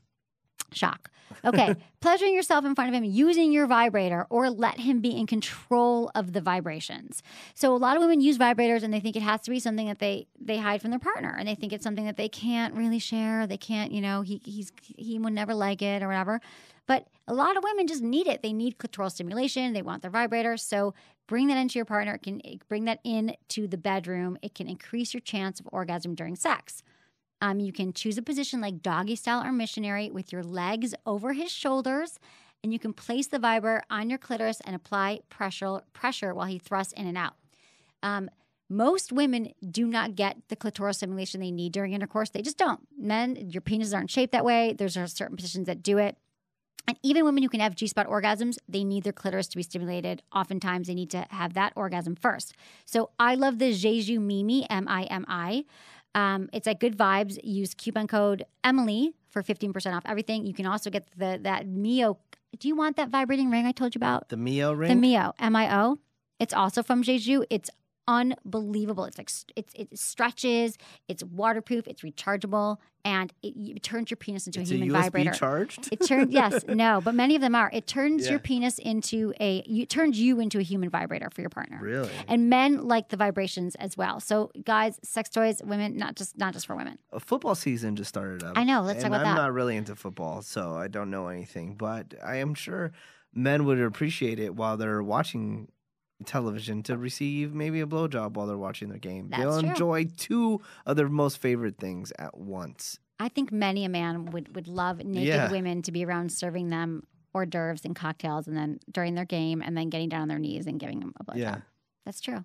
Shock. 0.72 1.10
Okay. 1.44 1.74
Pleasuring 2.00 2.34
yourself 2.34 2.64
in 2.64 2.74
front 2.74 2.88
of 2.88 2.94
him 2.94 3.04
using 3.04 3.52
your 3.52 3.66
vibrator 3.66 4.26
or 4.28 4.50
let 4.50 4.80
him 4.80 5.00
be 5.00 5.16
in 5.16 5.26
control 5.26 6.10
of 6.14 6.32
the 6.32 6.40
vibrations. 6.40 7.22
So 7.54 7.74
a 7.74 7.78
lot 7.78 7.96
of 7.96 8.02
women 8.02 8.20
use 8.20 8.38
vibrators 8.38 8.82
and 8.82 8.92
they 8.92 9.00
think 9.00 9.16
it 9.16 9.22
has 9.22 9.40
to 9.42 9.50
be 9.50 9.60
something 9.60 9.86
that 9.86 9.98
they 9.98 10.26
they 10.40 10.58
hide 10.58 10.82
from 10.82 10.90
their 10.90 10.98
partner 10.98 11.34
and 11.38 11.46
they 11.46 11.54
think 11.54 11.72
it's 11.72 11.84
something 11.84 12.04
that 12.06 12.16
they 12.16 12.28
can't 12.28 12.74
really 12.74 12.98
share. 12.98 13.46
They 13.46 13.56
can't, 13.56 13.92
you 13.92 14.00
know, 14.00 14.22
he 14.22 14.40
he's 14.44 14.72
he 14.82 15.18
would 15.18 15.32
never 15.32 15.54
like 15.54 15.82
it 15.82 16.02
or 16.02 16.08
whatever. 16.08 16.40
But 16.86 17.06
a 17.28 17.34
lot 17.34 17.56
of 17.56 17.62
women 17.62 17.86
just 17.86 18.02
need 18.02 18.26
it. 18.26 18.42
They 18.42 18.52
need 18.52 18.78
clitoral 18.78 19.10
stimulation. 19.10 19.72
They 19.72 19.82
want 19.82 20.02
their 20.02 20.10
vibrator. 20.10 20.56
So 20.56 20.94
bring 21.26 21.46
that 21.48 21.56
into 21.56 21.78
your 21.78 21.84
partner. 21.84 22.14
It 22.14 22.22
can 22.22 22.40
bring 22.68 22.84
that 22.86 23.00
into 23.04 23.68
the 23.68 23.78
bedroom. 23.78 24.36
It 24.42 24.54
can 24.54 24.68
increase 24.68 25.14
your 25.14 25.20
chance 25.20 25.60
of 25.60 25.68
orgasm 25.70 26.14
during 26.14 26.36
sex. 26.36 26.82
Um, 27.42 27.60
you 27.60 27.72
can 27.72 27.92
choose 27.92 28.16
a 28.16 28.22
position 28.22 28.62
like 28.62 28.82
doggy 28.82 29.16
style 29.16 29.44
or 29.44 29.52
missionary 29.52 30.10
with 30.10 30.32
your 30.32 30.44
legs 30.44 30.94
over 31.04 31.34
his 31.34 31.50
shoulders, 31.50 32.18
and 32.62 32.72
you 32.72 32.78
can 32.78 32.94
place 32.94 33.26
the 33.26 33.38
vibrator 33.38 33.82
on 33.90 34.08
your 34.08 34.18
clitoris 34.18 34.62
and 34.64 34.74
apply 34.74 35.20
pressure 35.28 35.82
pressure 35.92 36.32
while 36.32 36.46
he 36.46 36.58
thrusts 36.58 36.94
in 36.94 37.06
and 37.06 37.18
out. 37.18 37.34
Um, 38.02 38.30
Most 38.70 39.12
women 39.12 39.52
do 39.70 39.86
not 39.86 40.14
get 40.14 40.36
the 40.48 40.56
clitoral 40.56 40.94
stimulation 40.94 41.40
they 41.40 41.50
need 41.50 41.72
during 41.72 41.92
intercourse. 41.92 42.30
They 42.30 42.40
just 42.40 42.56
don't. 42.56 42.80
Men, 42.96 43.50
your 43.50 43.60
penises 43.60 43.94
aren't 43.94 44.10
shaped 44.10 44.32
that 44.32 44.46
way. 44.46 44.72
There's 44.72 44.94
certain 45.12 45.36
positions 45.36 45.66
that 45.66 45.82
do 45.82 45.98
it. 45.98 46.16
And 46.88 46.98
even 47.02 47.24
women 47.24 47.42
who 47.42 47.48
can 47.48 47.60
have 47.60 47.74
G 47.74 47.86
spot 47.86 48.08
orgasms, 48.08 48.56
they 48.66 48.82
need 48.82 49.04
their 49.04 49.12
clitoris 49.12 49.48
to 49.48 49.56
be 49.56 49.62
stimulated. 49.62 50.22
Oftentimes, 50.32 50.86
they 50.86 50.94
need 50.94 51.10
to 51.10 51.26
have 51.30 51.52
that 51.54 51.72
orgasm 51.76 52.16
first. 52.16 52.54
So 52.86 53.10
I 53.18 53.34
love 53.34 53.58
the 53.58 53.72
Je 53.72 54.00
Joue 54.00 54.20
Mimi, 54.20 54.68
M 54.70 54.86
I 54.88 55.02
M 55.04 55.24
I. 55.28 55.64
Um, 56.14 56.50
it's 56.52 56.66
at 56.66 56.80
Good 56.80 56.96
Vibes. 56.96 57.38
Use 57.42 57.74
coupon 57.74 58.06
code 58.06 58.44
Emily 58.64 59.14
for 59.30 59.42
15% 59.42 59.96
off 59.96 60.02
everything. 60.06 60.44
You 60.44 60.54
can 60.54 60.66
also 60.66 60.90
get 60.90 61.08
the 61.16 61.38
that 61.42 61.66
Mio. 61.66 62.18
Do 62.58 62.68
you 62.68 62.76
want 62.76 62.96
that 62.96 63.08
vibrating 63.08 63.50
ring 63.50 63.66
I 63.66 63.72
told 63.72 63.94
you 63.94 63.98
about? 63.98 64.28
The 64.28 64.36
Mio 64.36 64.72
ring. 64.72 64.88
The 64.88 64.94
Mio, 64.94 65.32
M 65.38 65.56
I 65.56 65.74
O. 65.74 65.98
It's 66.38 66.52
also 66.52 66.82
from 66.82 67.02
Je 67.02 67.18
Joue. 67.18 67.44
It's 67.50 67.70
unbelievable. 68.08 69.04
It's 69.04 69.18
like 69.18 69.30
it's 69.56 69.72
it 69.74 69.98
stretches. 69.98 70.78
It's 71.08 71.22
waterproof. 71.24 71.86
It's 71.86 72.02
rechargeable, 72.02 72.78
and 73.04 73.32
it, 73.42 73.54
it 73.56 73.82
turns 73.82 74.10
your 74.10 74.16
penis 74.16 74.46
into 74.46 74.60
it's 74.60 74.70
a 74.70 74.74
human 74.74 74.90
USB 74.90 75.02
vibrator. 75.02 75.30
charged. 75.32 75.88
It 75.92 76.06
turns 76.06 76.32
yes, 76.32 76.64
no, 76.68 77.00
but 77.02 77.14
many 77.14 77.34
of 77.34 77.40
them 77.40 77.54
are. 77.54 77.70
It 77.72 77.86
turns 77.86 78.24
Yeah. 78.24 78.30
your 78.32 78.38
penis 78.40 78.78
into 78.78 79.32
a 79.40 79.62
you 79.66 79.86
turns 79.86 80.18
you 80.18 80.40
into 80.40 80.58
a 80.58 80.62
human 80.62 80.88
vibrator 80.90 81.28
for 81.32 81.40
your 81.40 81.50
partner. 81.50 81.78
really? 81.82 82.10
And 82.28 82.48
men 82.50 82.86
like 82.86 83.08
the 83.08 83.16
vibrations 83.16 83.74
as 83.76 83.96
well. 83.96 84.20
So 84.20 84.50
guys, 84.64 84.98
sex 85.02 85.30
toys, 85.30 85.60
women, 85.64 85.96
not 85.96 86.16
just 86.16 86.36
not 86.38 86.52
just 86.52 86.66
for 86.66 86.76
women. 86.76 86.98
A 87.12 87.20
football 87.20 87.54
season 87.54 87.96
just 87.96 88.08
started 88.08 88.42
up. 88.42 88.56
I 88.56 88.64
know, 88.64 88.82
let's 88.82 89.00
talk 89.02 89.08
about 89.08 89.20
I'm 89.26 89.34
that. 89.34 89.40
not 89.42 89.52
really 89.52 89.76
into 89.76 89.94
football, 89.96 90.42
so 90.42 90.74
I 90.76 90.88
don't 90.88 91.10
know 91.10 91.28
anything. 91.28 91.74
But 91.74 92.14
I 92.24 92.36
am 92.36 92.54
sure 92.54 92.92
men 93.34 93.64
would 93.64 93.80
appreciate 93.80 94.38
it 94.38 94.54
while 94.54 94.76
they're 94.76 95.02
watching 95.02 95.68
television 96.22 96.82
to 96.84 96.96
receive 96.96 97.54
maybe 97.54 97.80
a 97.80 97.86
blowjob 97.86 98.34
while 98.34 98.46
they're 98.46 98.56
watching 98.58 98.88
their 98.88 98.98
game. 98.98 99.28
That's 99.30 99.42
They'll 99.42 99.60
true. 99.60 99.68
enjoy 99.70 100.04
two 100.16 100.60
of 100.86 100.96
their 100.96 101.08
most 101.08 101.38
favorite 101.38 101.78
things 101.78 102.12
at 102.18 102.36
once. 102.36 102.98
I 103.20 103.28
think 103.28 103.52
many 103.52 103.84
a 103.84 103.88
man 103.88 104.26
would 104.26 104.54
would 104.54 104.66
love 104.68 104.98
naked 104.98 105.28
Yeah. 105.28 105.50
women 105.50 105.82
to 105.82 105.92
be 105.92 106.04
around 106.04 106.32
serving 106.32 106.70
them 106.70 107.04
hors 107.34 107.46
d'oeuvres 107.46 107.84
and 107.84 107.94
cocktails 107.96 108.46
and 108.48 108.56
then 108.56 108.78
during 108.90 109.14
their 109.14 109.24
game 109.24 109.62
and 109.62 109.76
then 109.76 109.88
getting 109.90 110.08
down 110.08 110.22
on 110.22 110.28
their 110.28 110.38
knees 110.38 110.66
and 110.66 110.78
giving 110.80 111.00
them 111.00 111.12
a 111.20 111.24
blowjob. 111.24 111.36
Yeah. 111.38 111.60
That's 112.04 112.20
true. 112.20 112.44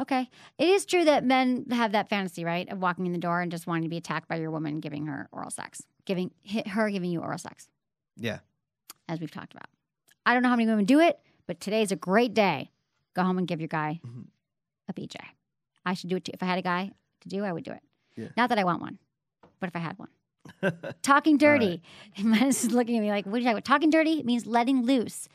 Okay. 0.00 0.28
It 0.58 0.68
is 0.68 0.84
true 0.86 1.04
that 1.04 1.24
men 1.24 1.66
have 1.70 1.92
that 1.92 2.08
fantasy, 2.08 2.44
right? 2.44 2.68
Of 2.70 2.78
walking 2.80 3.06
in 3.06 3.12
the 3.12 3.18
door 3.18 3.40
and 3.40 3.50
just 3.50 3.66
wanting 3.66 3.84
to 3.84 3.88
be 3.88 3.96
attacked 3.96 4.28
by 4.28 4.36
your 4.36 4.50
woman 4.50 4.80
giving 4.80 5.06
her 5.06 5.28
oral 5.32 5.50
sex. 5.50 5.82
Giving 6.04 6.30
hit 6.42 6.68
her 6.68 6.90
giving 6.90 7.10
you 7.10 7.20
oral 7.20 7.38
sex, 7.38 7.68
Yeah. 8.16 8.40
as 9.08 9.20
we've 9.20 9.30
talked 9.30 9.52
about. 9.54 9.68
I 10.26 10.34
don't 10.34 10.42
know 10.42 10.48
how 10.50 10.56
many 10.56 10.68
women 10.68 10.84
do 10.84 11.00
it, 11.00 11.18
but 11.46 11.60
today's 11.60 11.92
a 11.92 11.96
great 11.96 12.34
day. 12.34 12.70
Go 13.14 13.22
home 13.22 13.38
and 13.38 13.46
give 13.48 13.60
your 13.60 13.68
guy 13.68 14.00
Mhm. 14.04 14.26
a 14.88 14.92
BJ. 14.92 15.16
I 15.86 15.94
should 15.94 16.10
do 16.10 16.16
it 16.16 16.24
too. 16.24 16.32
If 16.34 16.42
I 16.42 16.46
had 16.46 16.58
a 16.58 16.62
guy 16.62 16.92
to 17.20 17.28
do, 17.28 17.44
I 17.44 17.52
would 17.52 17.64
do 17.64 17.72
it. 17.72 17.82
Yeah. 18.16 18.28
Not 18.36 18.48
that 18.48 18.58
I 18.58 18.64
want 18.64 18.80
one, 18.80 18.98
but 19.60 19.68
if 19.68 19.76
I 19.76 19.80
had 19.80 19.98
one. 19.98 20.08
Talking 21.02 21.36
dirty. 21.38 21.82
This 22.18 22.64
is 22.64 22.72
looking 22.72 22.96
at 22.96 23.00
me 23.00 23.10
like, 23.10 23.26
what 23.26 23.34
are 23.34 23.38
you 23.38 23.44
talking 23.44 23.52
about? 23.56 23.64
Talking 23.64 23.90
dirty 23.90 24.22
means 24.22 24.46
letting 24.46 24.82
loose. 24.84 25.28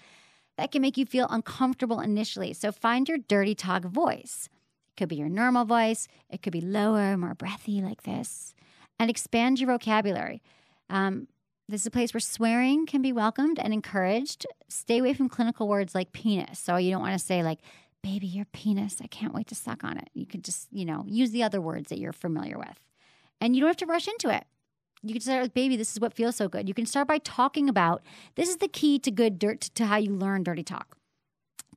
That 0.57 0.71
can 0.71 0.81
make 0.81 0.97
you 0.97 1.05
feel 1.05 1.27
uncomfortable 1.29 1.99
initially. 2.01 2.53
So 2.53 2.71
find 2.71 3.07
your 3.07 3.17
dirty 3.17 3.55
talk 3.55 3.83
voice. 3.85 4.49
It 4.89 4.97
could 4.97 5.09
be 5.09 5.15
your 5.15 5.29
normal 5.29 5.63
voice, 5.65 6.07
it 6.29 6.41
could 6.41 6.51
be 6.53 6.61
lower, 6.61 7.15
more 7.17 7.33
breathy 7.33 7.81
like 7.81 8.03
this, 8.03 8.53
and 8.99 9.09
expand 9.09 9.59
your 9.59 9.71
vocabulary. 9.71 10.41
Um, 10.89 11.27
this 11.69 11.81
is 11.81 11.88
a 11.88 11.91
place 11.91 12.13
where 12.13 12.19
swearing 12.19 12.88
can 12.88 13.01
be 13.01 13.13
welcomed 13.13 13.59
and 13.59 13.73
encouraged. 13.73 14.47
Stay 14.67 14.97
away 14.97 15.13
from 15.13 15.29
clinical 15.29 15.67
words 15.67 15.93
like 15.93 16.11
penis. 16.13 16.57
So 16.57 16.77
you 16.77 16.91
don't 16.91 17.01
want 17.01 17.13
to 17.13 17.23
say 17.23 17.43
like, 17.43 17.59
baby, 18.01 18.25
your 18.25 18.45
penis, 18.45 18.97
I 19.03 19.07
can't 19.07 19.33
wait 19.33 19.47
to 19.47 19.55
suck 19.55 19.83
on 19.83 19.97
it. 19.97 20.09
You 20.13 20.25
could 20.25 20.43
just, 20.43 20.67
you 20.71 20.83
know, 20.83 21.05
use 21.07 21.31
the 21.31 21.43
other 21.43 21.61
words 21.61 21.89
that 21.89 21.99
you're 21.99 22.11
familiar 22.11 22.57
with. 22.57 22.79
And 23.39 23.55
you 23.55 23.61
don't 23.61 23.69
have 23.69 23.77
to 23.77 23.85
rush 23.85 24.07
into 24.07 24.29
it. 24.29 24.45
You 25.03 25.13
can 25.13 25.21
start 25.21 25.43
with, 25.43 25.53
baby, 25.53 25.77
this 25.77 25.93
is 25.93 25.99
what 25.99 26.13
feels 26.13 26.35
so 26.35 26.49
good. 26.49 26.67
You 26.67 26.73
can 26.73 26.85
start 26.85 27.07
by 27.07 27.19
talking 27.19 27.69
about 27.69 28.01
this 28.35 28.49
is 28.49 28.57
the 28.57 28.67
key 28.67 28.99
to 28.99 29.11
good 29.11 29.38
dirt 29.38 29.61
to 29.61 29.85
how 29.85 29.97
you 29.97 30.13
learn 30.13 30.43
dirty 30.43 30.63
talk. 30.63 30.97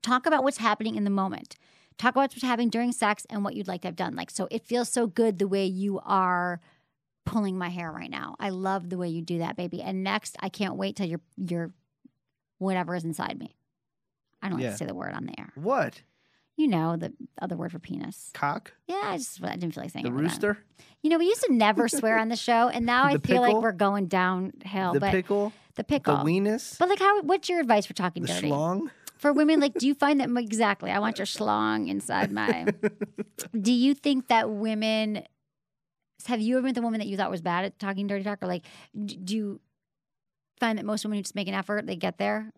Talk 0.01 0.27
about 0.27 0.43
what's 0.43 0.59
happening 0.59 0.97
in 0.97 1.05
the 1.05 1.11
moment. 1.11 1.57
Talk 1.99 2.15
about 2.15 2.33
what's 2.33 2.43
happening 2.43 2.71
during 2.71 2.93
sex 2.93 3.27
and 3.31 3.45
what 3.45 3.55
you'd 3.55 3.69
like 3.69 3.83
to 3.83 3.89
have 3.89 3.97
done. 3.97 4.17
Like, 4.17 4.31
so 4.31 4.49
it 4.51 4.65
feels 4.65 4.89
so 4.89 5.07
good 5.07 5.39
the 5.39 5.47
way 5.47 5.67
you 5.67 6.01
are 6.05 6.61
pulling 7.25 7.57
my 7.59 7.69
hair 7.69 7.91
right 7.93 8.11
now. 8.11 8.37
I 8.41 8.51
love 8.51 8.89
the 8.91 8.99
way 8.99 9.09
you 9.09 9.23
do 9.23 9.39
that, 9.39 9.57
baby. 9.57 9.81
And 9.83 10.03
next, 10.03 10.37
I 10.41 10.49
can't 10.49 10.77
wait 10.77 10.97
till 10.97 11.07
you're 11.07 11.21
you're 11.37 11.73
whatever 12.59 12.95
is 12.95 13.05
inside 13.05 13.39
me. 13.39 13.57
I 14.43 14.49
don't 14.49 14.59
like 14.59 14.65
Yeah. 14.65 14.71
to 14.73 14.77
say 14.77 14.87
the 14.87 14.95
word 14.95 15.15
on 15.15 15.27
the 15.27 15.39
air. 15.39 15.53
What? 15.55 16.03
You 16.57 16.69
know 16.69 16.97
the 16.97 17.13
other 17.41 17.57
word 17.57 17.73
for 17.73 17.79
penis. 17.79 18.31
Cock? 18.35 18.73
Yeah, 18.87 19.01
I 19.05 19.17
just 19.17 19.43
I 19.43 19.57
didn't 19.57 19.75
feel 19.75 19.85
like 19.85 19.93
saying 19.93 20.05
The 20.05 20.11
it. 20.11 20.15
but 20.15 20.21
rooster? 20.21 20.59
You 21.03 21.11
know, 21.11 21.19
we 21.19 21.25
used 21.27 21.43
to 21.45 21.53
never 21.53 21.89
swear 21.89 22.19
on 22.19 22.29
the 22.29 22.37
show, 22.37 22.69
and 22.69 22.85
now 22.85 23.05
I 23.07 23.15
The 23.17 23.21
feel 23.27 23.41
like 23.41 23.51
pickle? 23.51 23.63
we're 23.63 23.73
going 23.73 24.07
downhill. 24.07 24.93
But 24.93 24.95
the 24.95 25.01
but 25.01 25.11
pickle? 25.13 25.53
the 25.77 25.85
pickle, 25.85 26.17
The 26.19 26.25
weenus? 26.25 26.79
But 26.79 26.89
like, 26.91 26.99
how? 26.99 27.23
What's 27.23 27.49
your 27.49 27.61
advice 27.61 27.87
for 27.87 27.95
talking 27.95 28.23
the 28.23 28.29
dirty 28.29 28.51
schlong? 28.51 28.91
for 29.17 29.33
women? 29.33 29.61
Like, 29.61 29.75
do 29.75 29.87
you 29.87 29.95
find 29.95 30.21
that 30.21 30.29
exactly? 30.37 30.91
I 30.91 30.99
want 30.99 31.19
your 31.19 31.27
schlong 31.27 31.89
inside 31.89 32.31
my. 32.31 32.67
do 33.61 33.73
you 33.73 33.95
think 33.95 34.29
that 34.29 34.51
women? 34.51 35.25
Have 36.27 36.41
you 36.41 36.57
ever 36.59 36.65
met 36.67 36.75
the 36.75 36.83
woman 36.83 36.99
that 37.01 37.07
you 37.07 37.17
thought 37.17 37.31
was 37.31 37.43
bad 37.43 37.65
at 37.65 37.79
talking 37.79 38.07
dirty 38.07 38.25
talk, 38.25 38.43
or 38.43 38.47
like, 38.47 38.65
do 39.05 39.35
you 39.37 39.61
find 40.61 40.79
that 40.79 40.85
most 40.85 41.05
women 41.05 41.19
who 41.19 41.23
just 41.23 41.35
make 41.35 41.49
an 41.49 41.55
effort, 41.55 41.87
they 41.87 41.97
get 41.97 42.19
there? 42.19 42.51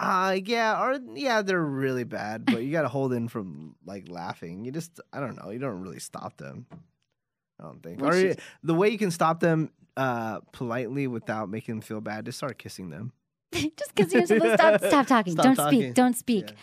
Uh 0.00 0.36
yeah, 0.44 0.82
or 0.82 0.98
yeah, 1.14 1.42
they're 1.42 1.62
really 1.62 2.04
bad, 2.04 2.44
but 2.44 2.64
you 2.64 2.72
gotta 2.72 2.88
hold 2.88 3.12
in 3.12 3.28
from 3.28 3.76
like 3.86 4.08
laughing. 4.08 4.64
You 4.64 4.72
just 4.72 5.00
I 5.12 5.20
don't 5.20 5.36
know, 5.36 5.50
you 5.50 5.58
don't 5.60 5.80
really 5.80 6.00
stop 6.00 6.36
them. 6.38 6.66
I 7.60 7.64
don't 7.64 7.82
think. 7.82 8.00
Well, 8.00 8.10
or 8.10 8.20
she's- 8.20 8.36
the 8.64 8.74
way 8.74 8.88
you 8.88 8.98
can 8.98 9.10
stop 9.12 9.38
them 9.40 9.70
uh 9.96 10.40
politely 10.52 11.06
without 11.06 11.50
making 11.50 11.76
them 11.76 11.82
feel 11.82 12.00
bad, 12.00 12.24
just 12.24 12.38
start 12.38 12.58
kissing 12.58 12.90
them. 12.90 13.12
just 13.76 13.94
because 13.94 14.12
you're 14.12 14.26
supposed 14.26 14.44
to 14.44 14.58
stop, 14.58 14.80
stop 14.84 15.06
talking. 15.06 15.32
Stop 15.34 15.44
don't 15.44 15.56
talking. 15.56 15.80
speak. 15.82 15.94
Don't 15.94 16.16
speak. 16.16 16.44
Yeah. 16.48 16.54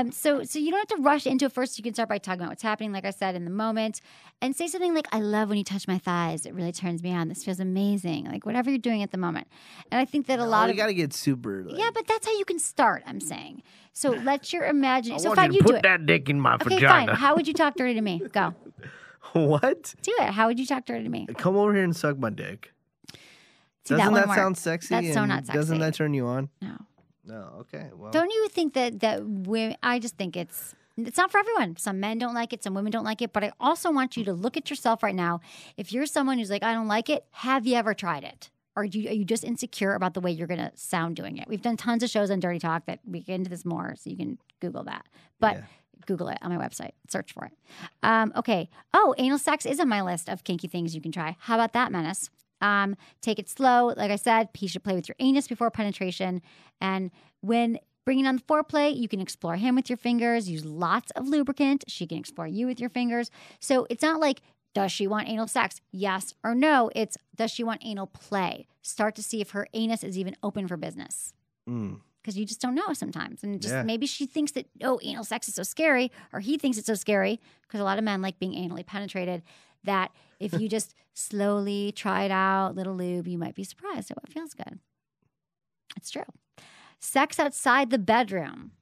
Um, 0.00 0.12
so 0.12 0.42
so 0.44 0.58
you 0.58 0.70
don't 0.70 0.80
have 0.80 0.98
to 0.98 1.02
rush 1.02 1.26
into 1.26 1.46
it 1.46 1.52
first. 1.52 1.78
You 1.78 1.82
can 1.84 1.94
start 1.94 2.08
by 2.10 2.18
talking 2.18 2.40
about 2.42 2.50
what's 2.50 2.62
happening, 2.62 2.92
like 2.92 3.06
I 3.06 3.10
said, 3.10 3.34
in 3.34 3.44
the 3.44 3.50
moment, 3.50 4.00
and 4.42 4.54
say 4.54 4.66
something 4.66 4.94
like, 4.94 5.06
"I 5.12 5.20
love 5.20 5.48
when 5.48 5.56
you 5.56 5.64
touch 5.64 5.88
my 5.88 5.96
thighs. 5.98 6.44
It 6.44 6.52
really 6.54 6.72
turns 6.72 7.02
me 7.02 7.12
on. 7.14 7.28
This 7.28 7.42
feels 7.44 7.58
amazing." 7.60 8.26
Like 8.26 8.44
whatever 8.44 8.68
you're 8.70 8.78
doing 8.78 9.02
at 9.02 9.12
the 9.12 9.18
moment. 9.18 9.46
And 9.90 9.98
I 10.00 10.04
think 10.04 10.26
that 10.26 10.38
a 10.38 10.42
No, 10.44 10.48
lot 10.50 10.66
you 10.66 10.72
of 10.72 10.76
gotta 10.76 10.92
get 10.92 11.14
super 11.14 11.64
like, 11.64 11.78
yeah, 11.78 11.90
but 11.94 12.06
that's 12.06 12.26
how 12.26 12.36
you 12.36 12.44
can 12.44 12.58
start. 12.58 13.02
I'm 13.06 13.20
saying. 13.20 13.62
So 13.94 14.10
let 14.24 14.52
your 14.52 14.64
imagination. 14.64 15.22
So 15.22 15.32
I 15.32 15.36
fine, 15.36 15.52
you 15.52 15.56
you 15.56 15.62
to 15.62 15.66
do 15.68 15.72
put 15.72 15.76
it. 15.78 15.82
that 15.84 16.04
dick 16.04 16.28
in 16.28 16.38
my 16.40 16.54
Okay, 16.56 16.64
vagina. 16.76 17.06
fine. 17.06 17.16
How 17.16 17.34
would 17.34 17.48
you 17.48 17.54
talk 17.54 17.76
dirty 17.76 17.94
to 17.94 18.00
me? 18.02 18.20
Go 18.32 18.54
what? 19.32 19.94
do 20.02 20.12
it. 20.18 20.30
How 20.30 20.46
would 20.48 20.58
you 20.60 20.66
talk 20.66 20.84
dirty 20.84 21.04
to 21.04 21.10
me? 21.10 21.26
Come 21.38 21.56
over 21.56 21.72
here 21.72 21.82
and 21.84 21.96
suck 21.96 22.18
my 22.18 22.30
dick. 22.30 22.72
See, 23.88 23.96
doesn't 23.96 24.12
that, 24.12 24.26
that, 24.26 24.34
sound 24.34 24.58
sexy? 24.58 24.94
That's 24.94 25.14
so 25.14 25.24
not 25.24 25.46
Doesn't 25.46 25.78
that 25.78 25.94
turn 25.94 26.12
you 26.12 26.26
on? 26.26 26.50
No. 26.60 26.76
No. 27.24 27.48
Okay. 27.60 27.90
Well. 27.96 28.10
Don't 28.10 28.30
you 28.30 28.48
think 28.48 28.74
that 28.74 29.00
that 29.00 29.24
women? 29.24 29.76
I 29.82 29.98
just 29.98 30.16
think 30.16 30.36
it's 30.36 30.74
it's 30.96 31.16
not 31.16 31.30
for 31.30 31.38
everyone. 31.38 31.76
Some 31.76 32.00
men 32.00 32.18
don't 32.18 32.34
like 32.34 32.52
it, 32.52 32.62
some 32.62 32.74
women 32.74 32.90
don't 32.90 33.04
like 33.04 33.22
it. 33.22 33.32
But 33.32 33.44
I 33.44 33.52
also 33.60 33.90
want 33.90 34.16
you 34.16 34.24
to 34.24 34.32
look 34.32 34.56
at 34.56 34.68
yourself 34.68 35.02
right 35.02 35.14
now. 35.14 35.40
If 35.76 35.92
you're 35.92 36.06
someone 36.06 36.38
who's 36.38 36.50
like, 36.50 36.62
I 36.62 36.74
don't 36.74 36.88
like 36.88 37.08
it, 37.08 37.24
have 37.30 37.66
you 37.66 37.76
ever 37.76 37.94
tried 37.94 38.24
it? 38.24 38.50
Or 38.76 38.86
do 38.86 39.00
you, 39.00 39.08
are 39.08 39.12
you 39.12 39.24
just 39.24 39.42
insecure 39.42 39.94
about 39.94 40.14
the 40.14 40.20
way 40.20 40.30
you're 40.30 40.46
going 40.46 40.60
to 40.60 40.70
sound 40.74 41.16
doing 41.16 41.38
it? 41.38 41.48
We've 41.48 41.62
done 41.62 41.76
tons 41.76 42.02
of 42.02 42.10
shows 42.10 42.30
on 42.30 42.40
Dirty 42.40 42.58
Talk 42.58 42.86
that 42.86 43.00
we 43.04 43.20
get 43.20 43.34
into 43.34 43.50
this 43.50 43.64
more, 43.64 43.94
so 43.96 44.10
you 44.10 44.16
can 44.16 44.38
Google 44.60 44.84
that. 44.84 45.06
But 45.40 45.56
Yeah. 45.56 45.62
Google 46.06 46.28
it 46.28 46.38
on 46.42 46.54
my 46.54 46.64
website. 46.64 46.92
Search 47.08 47.32
for 47.32 47.44
it. 47.46 47.52
Um, 48.02 48.32
okay. 48.34 48.70
Oh, 48.94 49.14
anal 49.18 49.36
sex 49.36 49.66
is 49.66 49.78
on 49.78 49.88
my 49.88 50.00
list 50.00 50.28
of 50.28 50.42
kinky 50.42 50.66
things 50.66 50.94
you 50.94 51.00
can 51.02 51.12
try. 51.12 51.36
How 51.40 51.54
about 51.56 51.74
that, 51.74 51.92
Menace? 51.92 52.30
Um, 52.60 52.96
take 53.20 53.38
it 53.38 53.48
slow. 53.48 53.92
Like 53.96 54.10
I 54.10 54.16
said, 54.16 54.48
he 54.54 54.66
should 54.66 54.82
play 54.84 54.94
with 54.94 55.08
your 55.08 55.16
anus 55.20 55.46
before 55.48 55.70
penetration. 55.70 56.42
And 56.80 57.10
when 57.40 57.78
bringing 58.04 58.26
on 58.26 58.36
the 58.36 58.42
foreplay, 58.42 58.96
you 58.96 59.06
can 59.08 59.20
explore 59.20 59.56
him 59.56 59.74
with 59.74 59.88
your 59.90 59.96
fingers. 59.96 60.48
Use 60.48 60.64
lots 60.64 61.10
of 61.12 61.28
lubricant. 61.28 61.84
She 61.88 62.06
can 62.06 62.18
explore 62.18 62.46
you 62.48 62.66
with 62.66 62.80
your 62.80 62.90
fingers. 62.90 63.30
So 63.60 63.86
it's 63.90 64.02
not 64.02 64.18
like, 64.20 64.40
does 64.74 64.92
she 64.92 65.06
want 65.06 65.28
anal 65.28 65.46
sex? 65.46 65.80
Yes 65.92 66.34
or 66.44 66.54
no. 66.54 66.90
It's, 66.94 67.16
does 67.36 67.50
she 67.50 67.64
want 67.64 67.80
anal 67.84 68.06
play? 68.06 68.66
Start 68.82 69.14
to 69.16 69.22
see 69.22 69.40
if 69.40 69.50
her 69.50 69.66
anus 69.74 70.02
is 70.04 70.18
even 70.18 70.36
open 70.42 70.66
for 70.68 70.76
business 70.76 71.32
Mm. 71.68 72.00
because 72.22 72.38
you 72.38 72.46
just 72.46 72.60
don't 72.62 72.74
know 72.74 72.92
sometimes. 72.94 73.42
And 73.42 73.60
just 73.60 73.74
Yeah. 73.74 73.82
maybe 73.82 74.06
she 74.06 74.24
thinks 74.26 74.52
that, 74.52 74.66
oh, 74.82 74.98
anal 75.02 75.24
sex 75.24 75.48
is 75.48 75.54
so 75.54 75.62
scary, 75.62 76.10
or 76.32 76.40
he 76.40 76.56
thinks 76.56 76.78
it's 76.78 76.86
so 76.86 76.94
scary 76.94 77.40
because 77.62 77.80
a 77.80 77.84
lot 77.84 77.98
of 77.98 78.04
men 78.04 78.22
like 78.22 78.38
being 78.38 78.52
anally 78.52 78.84
penetrated. 78.86 79.42
That 79.84 80.10
if 80.40 80.52
you 80.58 80.68
just 80.68 80.94
slowly 81.18 81.92
try 81.92 82.24
it 82.24 82.30
out, 82.30 82.74
little 82.76 82.94
lube, 82.94 83.26
you 83.26 83.38
might 83.38 83.54
be 83.54 83.64
surprised 83.64 84.10
at 84.10 84.16
what 84.16 84.32
feels 84.32 84.54
good. 84.54 84.78
It's 85.96 86.10
true. 86.10 86.22
Sex 87.00 87.38
outside 87.38 87.90
the 87.90 87.98
bedroom. 87.98 88.72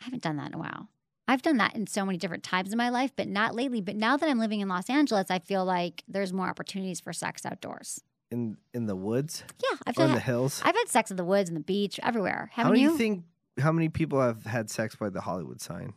I 0.00 0.04
haven't 0.04 0.22
done 0.22 0.36
that 0.36 0.48
in 0.48 0.54
a 0.54 0.58
while. 0.58 0.88
I've 1.26 1.42
done 1.42 1.58
that 1.58 1.74
in 1.74 1.86
so 1.86 2.06
many 2.06 2.16
different 2.16 2.42
times 2.42 2.72
in 2.72 2.78
my 2.78 2.88
life, 2.88 3.12
but 3.14 3.28
not 3.28 3.54
lately. 3.54 3.80
But 3.80 3.96
now 3.96 4.16
that 4.16 4.28
I'm 4.28 4.38
living 4.38 4.60
in 4.60 4.68
Los 4.68 4.88
Angeles, 4.88 5.26
I 5.30 5.38
feel 5.38 5.64
like 5.64 6.02
there's 6.08 6.32
more 6.32 6.48
opportunities 6.48 7.00
for 7.00 7.12
sex 7.12 7.44
outdoors. 7.44 8.02
In 8.30 8.58
in 8.74 8.86
the 8.86 8.96
woods 8.96 9.42
Yeah, 9.62 9.78
I've 9.86 9.96
or 9.98 10.02
in 10.02 10.06
done. 10.08 10.14
the 10.16 10.20
hills. 10.20 10.60
I've 10.64 10.74
had 10.74 10.88
sex 10.88 11.10
in 11.10 11.16
the 11.16 11.24
woods, 11.24 11.48
in 11.48 11.54
the 11.54 11.60
beach, 11.60 11.98
everywhere. 12.02 12.50
How 12.52 12.64
Haven't 12.64 12.76
do 12.76 12.80
you? 12.82 12.92
you 12.92 12.98
think? 12.98 13.24
How 13.58 13.72
many 13.72 13.88
people 13.88 14.20
have 14.20 14.44
had 14.44 14.70
sex 14.70 14.94
by 14.94 15.08
the 15.10 15.22
Hollywood 15.22 15.60
sign? 15.60 15.94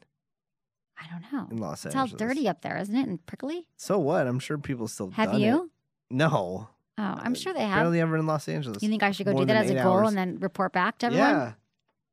I 1.00 1.06
don't 1.12 1.32
know. 1.34 1.48
in 1.52 1.58
Los 1.58 1.86
It's 1.86 1.96
all 1.96 2.08
dirty 2.08 2.48
up 2.48 2.62
there, 2.62 2.78
isn't 2.78 2.96
it? 2.96 3.08
And 3.08 3.26
prickly. 3.26 3.68
So 3.76 4.00
what? 4.00 4.28
I'm 4.28 4.40
sure 4.40 4.58
people 4.58 4.88
still 4.88 5.10
Have 5.12 5.34
it. 5.34 5.71
No, 6.12 6.68
Oh, 6.98 7.04
I'm 7.04 7.34
sure 7.36 7.54
they 7.54 7.62
have. 7.66 7.80
barely 7.84 8.00
ever 8.02 8.18
in 8.18 8.28
Los 8.28 8.48
Angeles. 8.48 8.84
You 8.84 8.90
think 8.90 9.02
I 9.04 9.12
should 9.12 9.26
go 9.26 9.32
More 9.34 9.42
do 9.42 9.46
that 9.48 9.54
than 9.54 9.64
as 9.64 9.70
a 9.72 9.80
eight 9.80 9.84
goal 9.84 9.98
hours. 10.00 10.10
and 10.10 10.18
then 10.18 10.40
report 10.40 10.72
back 10.74 10.98
to 11.00 11.08
everyone? 11.08 11.30
Yeah, 11.30 11.54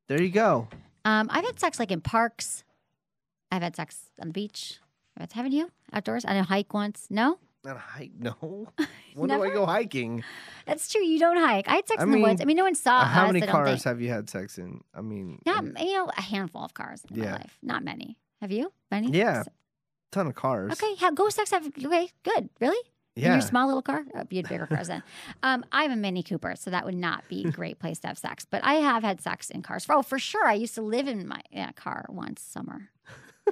there 0.09 0.23
you 0.23 0.31
go. 0.31 0.69
Um, 1.05 1.29
I've 1.31 1.45
had 1.45 1.59
sex 1.61 1.79
like 1.79 1.91
in 1.91 2.01
parks. 2.01 2.65
I've 3.51 3.63
had 3.63 3.77
sex 3.77 4.11
on 4.21 4.29
the 4.29 4.33
beach. 4.33 4.79
Had- 5.19 5.33
Haven't 5.33 5.53
you? 5.53 5.71
Outdoors? 5.93 6.25
I 6.25 6.33
did 6.35 6.41
a 6.41 6.45
hike 6.45 6.73
once. 6.75 7.07
No? 7.11 7.39
Not 7.65 7.77
a 7.77 7.81
hike. 7.81 8.13
No. 8.19 8.33
when 9.15 9.29
do 9.29 9.35
I 9.35 9.39
Never? 9.39 9.51
go 9.51 9.67
hiking? 9.67 10.23
That's 10.65 10.89
true. 10.91 11.03
You 11.05 11.19
don't 11.19 11.39
hike. 11.39 11.69
I 11.69 11.75
had 11.77 11.89
sex 11.89 12.01
I 12.01 12.05
in 12.05 12.11
the 12.13 12.21
woods. 12.21 12.41
I 12.41 12.45
mean, 12.45 12.57
no 12.57 12.65
one 12.65 12.75
saw 12.77 13.01
Uh, 13.01 13.05
How 13.05 13.23
us. 13.25 13.27
many 13.33 13.43
I 13.43 13.47
don't 13.47 13.55
cars 13.55 13.69
think. 13.71 13.83
have 13.85 14.01
you 14.01 14.11
had 14.11 14.31
sex 14.31 14.59
in? 14.59 14.83
I 14.95 15.01
mean, 15.01 15.41
Not, 15.45 15.65
in- 15.65 15.77
you 15.81 15.95
know, 15.95 16.11
a 16.17 16.23
handful 16.23 16.63
of 16.63 16.73
cars 16.75 17.03
in 17.11 17.19
my 17.19 17.25
Yeah. 17.27 17.33
life. 17.33 17.59
Not 17.63 17.83
many. 17.83 18.17
Have 18.41 18.53
you? 18.53 18.73
Many? 18.91 19.11
Yeah. 19.11 19.43
ton 20.13 20.27
of 20.29 20.35
cars. 20.35 20.73
Okay, 20.73 20.95
ha- 20.97 21.11
go 21.11 21.29
sex. 21.29 21.51
Have, 21.51 21.67
okay, 21.67 22.09
good. 22.23 22.49
Really? 22.61 22.79
In 23.19 23.25
Yeah. 23.25 23.33
your 23.33 23.41
small 23.43 23.67
little 23.67 23.83
car? 23.83 24.05
Oh, 24.15 24.23
you 24.31 24.39
had 24.39 24.49
bigger 24.49 24.67
cars 24.67 24.89
then. 24.89 25.03
Um, 25.43 25.65
I 25.73 25.83
have 25.83 25.93
a 25.93 25.97
Mini 25.97 26.23
Cooper, 26.23 26.55
so 26.57 26.71
that 26.71 26.85
would 26.85 26.95
not 26.97 27.29
be 27.29 27.45
a 27.45 27.51
great 27.51 27.79
place 27.79 27.99
to 28.01 28.09
have 28.09 28.19
sex. 28.19 28.45
But 28.49 28.63
I 28.65 28.75
have 28.75 29.03
had 29.03 29.21
sex 29.21 29.51
in 29.51 29.63
cars. 29.63 29.87
Oh, 29.89 30.03
for 30.03 30.19
sure. 30.19 30.47
I 30.47 30.55
used 30.55 30.75
to 30.77 30.83
live 30.83 31.07
in 31.09 31.27
my 31.29 31.41
yeah, 31.51 31.73
car 31.73 32.07
once 32.09 32.41
summer. 32.43 32.91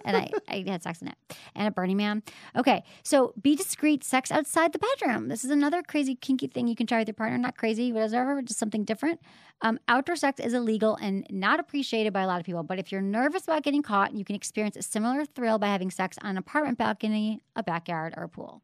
and 0.04 0.16
I, 0.16 0.30
I 0.48 0.64
had 0.66 0.82
sex 0.82 1.00
in 1.02 1.08
it. 1.08 1.14
And 1.54 1.68
a 1.68 1.70
Burning 1.70 1.96
Man. 1.96 2.22
Okay, 2.56 2.82
so 3.02 3.32
be 3.40 3.54
discreet. 3.56 4.04
Sex 4.04 4.30
outside 4.32 4.72
the 4.72 4.78
bedroom. 4.78 5.28
This 5.28 5.44
is 5.44 5.50
another 5.50 5.82
crazy 5.82 6.14
kinky 6.14 6.46
thing 6.48 6.66
you 6.68 6.76
can 6.76 6.86
try 6.86 6.98
with 6.98 7.08
your 7.08 7.14
partner. 7.14 7.38
Not 7.38 7.56
crazy, 7.56 7.92
whatever, 7.92 8.42
just 8.42 8.58
something 8.58 8.84
different. 8.84 9.20
Um, 9.62 9.78
outdoor 9.88 10.16
sex 10.16 10.38
is 10.40 10.52
illegal 10.54 10.96
and 10.96 11.26
not 11.30 11.60
appreciated 11.60 12.12
by 12.12 12.22
a 12.22 12.26
lot 12.26 12.40
of 12.40 12.46
people. 12.46 12.62
But 12.62 12.78
if 12.78 12.92
you're 12.92 13.00
nervous 13.00 13.44
about 13.44 13.62
getting 13.62 13.82
caught, 13.82 14.12
you 14.14 14.24
can 14.24 14.36
experience 14.36 14.76
a 14.76 14.82
similar 14.82 15.24
thrill 15.24 15.58
by 15.58 15.68
having 15.68 15.90
sex 15.90 16.18
on 16.22 16.30
an 16.30 16.36
apartment 16.38 16.76
balcony, 16.78 17.40
a 17.54 17.62
backyard, 17.62 18.12
or 18.16 18.24
a 18.24 18.28
pool, 18.28 18.62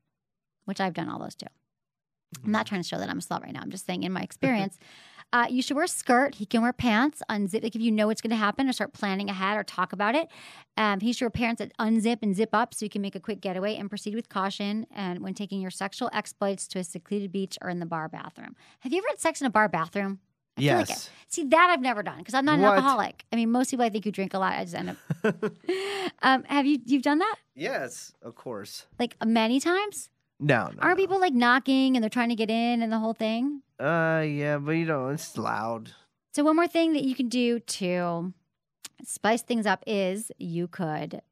which 0.64 0.80
I've 0.80 0.94
done 0.94 1.08
all 1.08 1.18
those 1.18 1.34
too. 1.34 1.46
I'm 2.44 2.50
not 2.50 2.66
trying 2.66 2.82
to 2.82 2.88
show 2.88 2.98
that 2.98 3.08
I'm 3.10 3.18
a 3.18 3.22
slut 3.22 3.42
right 3.42 3.52
now. 3.52 3.60
I'm 3.60 3.70
just 3.70 3.84
saying, 3.86 4.04
in 4.04 4.12
my 4.12 4.22
experience, 4.22 4.78
uh, 5.34 5.46
you 5.50 5.60
should 5.60 5.74
wear 5.76 5.84
a 5.84 5.88
skirt. 5.88 6.36
He 6.36 6.46
can 6.46 6.62
wear 6.62 6.72
pants. 6.72 7.22
Unzip, 7.30 7.62
like 7.62 7.74
if 7.76 7.82
you 7.82 7.90
know 7.92 8.06
what's 8.06 8.22
going 8.22 8.30
to 8.30 8.36
happen, 8.36 8.68
or 8.68 8.72
start 8.72 8.94
planning 8.94 9.28
ahead 9.28 9.58
or 9.58 9.64
talk 9.64 9.92
about 9.92 10.14
it. 10.14 10.28
Um, 10.78 11.00
he 11.00 11.12
should 11.12 11.24
wear 11.26 11.30
pants 11.30 11.58
that 11.58 11.76
unzip 11.78 12.18
and 12.22 12.34
zip 12.34 12.50
up 12.54 12.72
so 12.72 12.86
you 12.86 12.90
can 12.90 13.02
make 13.02 13.14
a 13.14 13.20
quick 13.20 13.42
getaway 13.42 13.76
and 13.76 13.90
proceed 13.90 14.14
with 14.14 14.30
caution. 14.30 14.86
And 14.94 15.20
when 15.20 15.34
taking 15.34 15.60
your 15.60 15.70
sexual 15.70 16.08
exploits 16.14 16.66
to 16.68 16.78
a 16.78 16.84
secluded 16.84 17.32
beach 17.32 17.58
or 17.60 17.68
in 17.68 17.80
the 17.80 17.86
bar 17.86 18.08
bathroom, 18.08 18.56
have 18.80 18.92
you 18.92 18.98
ever 18.98 19.08
had 19.10 19.20
sex 19.20 19.42
in 19.42 19.46
a 19.46 19.50
bar 19.50 19.68
bathroom? 19.68 20.20
I 20.56 20.60
like 20.74 20.88
Yes. 20.88 21.06
it- 21.06 21.10
see 21.28 21.44
that 21.44 21.70
I've 21.70 21.80
never 21.82 22.02
done 22.02 22.18
because 22.18 22.34
I'm 22.34 22.44
not 22.46 22.54
an 22.56 22.62
What? 22.62 22.72
alcoholic. 22.74 23.24
I 23.32 23.36
mean, 23.36 23.50
most 23.50 23.70
people 23.70 23.84
I 23.84 23.90
think 23.90 24.04
who 24.04 24.10
drink 24.10 24.32
a 24.34 24.38
lot, 24.38 24.52
I 24.58 24.64
just 24.64 24.74
end 24.74 24.90
up. 24.90 24.96
um, 26.22 26.44
have 26.44 26.64
you 26.66 26.78
you've 26.86 27.02
done 27.02 27.18
that 27.18 27.36
yes, 27.54 28.12
of 28.22 28.34
course. 28.34 28.86
like 28.98 29.16
many 29.24 29.60
times? 29.60 30.08
No, 30.42 30.70
no. 30.74 30.78
Aren't 30.80 30.98
no. 30.98 31.02
people 31.02 31.20
like 31.20 31.32
knocking 31.32 31.96
and 31.96 32.02
they're 32.02 32.10
trying 32.10 32.30
to 32.30 32.34
get 32.34 32.50
in 32.50 32.82
and 32.82 32.92
the 32.92 32.98
whole 32.98 33.14
thing? 33.14 33.62
Uh, 33.78 34.24
yeah, 34.26 34.58
but 34.58 34.72
you 34.72 34.84
know, 34.84 35.08
it's 35.08 35.38
loud. 35.38 35.92
So 36.34 36.42
one 36.44 36.56
more 36.56 36.66
thing 36.66 36.92
that 36.94 37.04
you 37.04 37.14
can 37.14 37.28
do 37.28 37.60
to 37.60 38.32
spice 39.04 39.42
things 39.42 39.66
up 39.66 39.84
is 39.86 40.32
you 40.38 40.66
could 40.66 41.22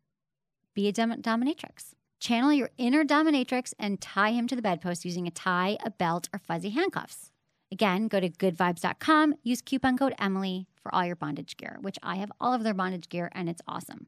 be 0.75 0.88
a 0.88 0.92
dom- 0.92 1.20
dominatrix. 1.20 1.94
Channel 2.20 2.53
your 2.53 2.70
inner 2.79 3.05
dominatrix 3.05 3.73
and 3.79 4.01
tie 4.01 4.33
him 4.33 4.46
to 4.46 4.55
the 4.55 4.62
bedpost 4.62 5.05
using 5.05 5.27
a 5.27 5.31
tie, 5.31 5.79
a 5.85 5.90
belt, 5.90 6.29
or 6.33 6.38
fuzzy 6.38 6.70
handcuffs. 6.70 7.33
Again, 7.73 8.09
go 8.09 8.20
to 8.20 8.29
goodvibes.com, 8.29 9.37
use 9.42 9.62
coupon 9.62 9.96
code 9.96 10.14
Emily 10.18 10.66
for 10.83 10.94
all 10.94 11.07
your 11.07 11.16
bondage 11.16 11.57
gear, 11.57 11.79
which 11.81 11.99
I 12.03 12.16
have 12.16 12.33
all 12.40 12.53
of 12.53 12.62
their 12.62 12.75
bondage 12.75 13.09
gear 13.09 13.31
and 13.33 13.49
it's 13.49 13.62
awesome. 13.66 14.07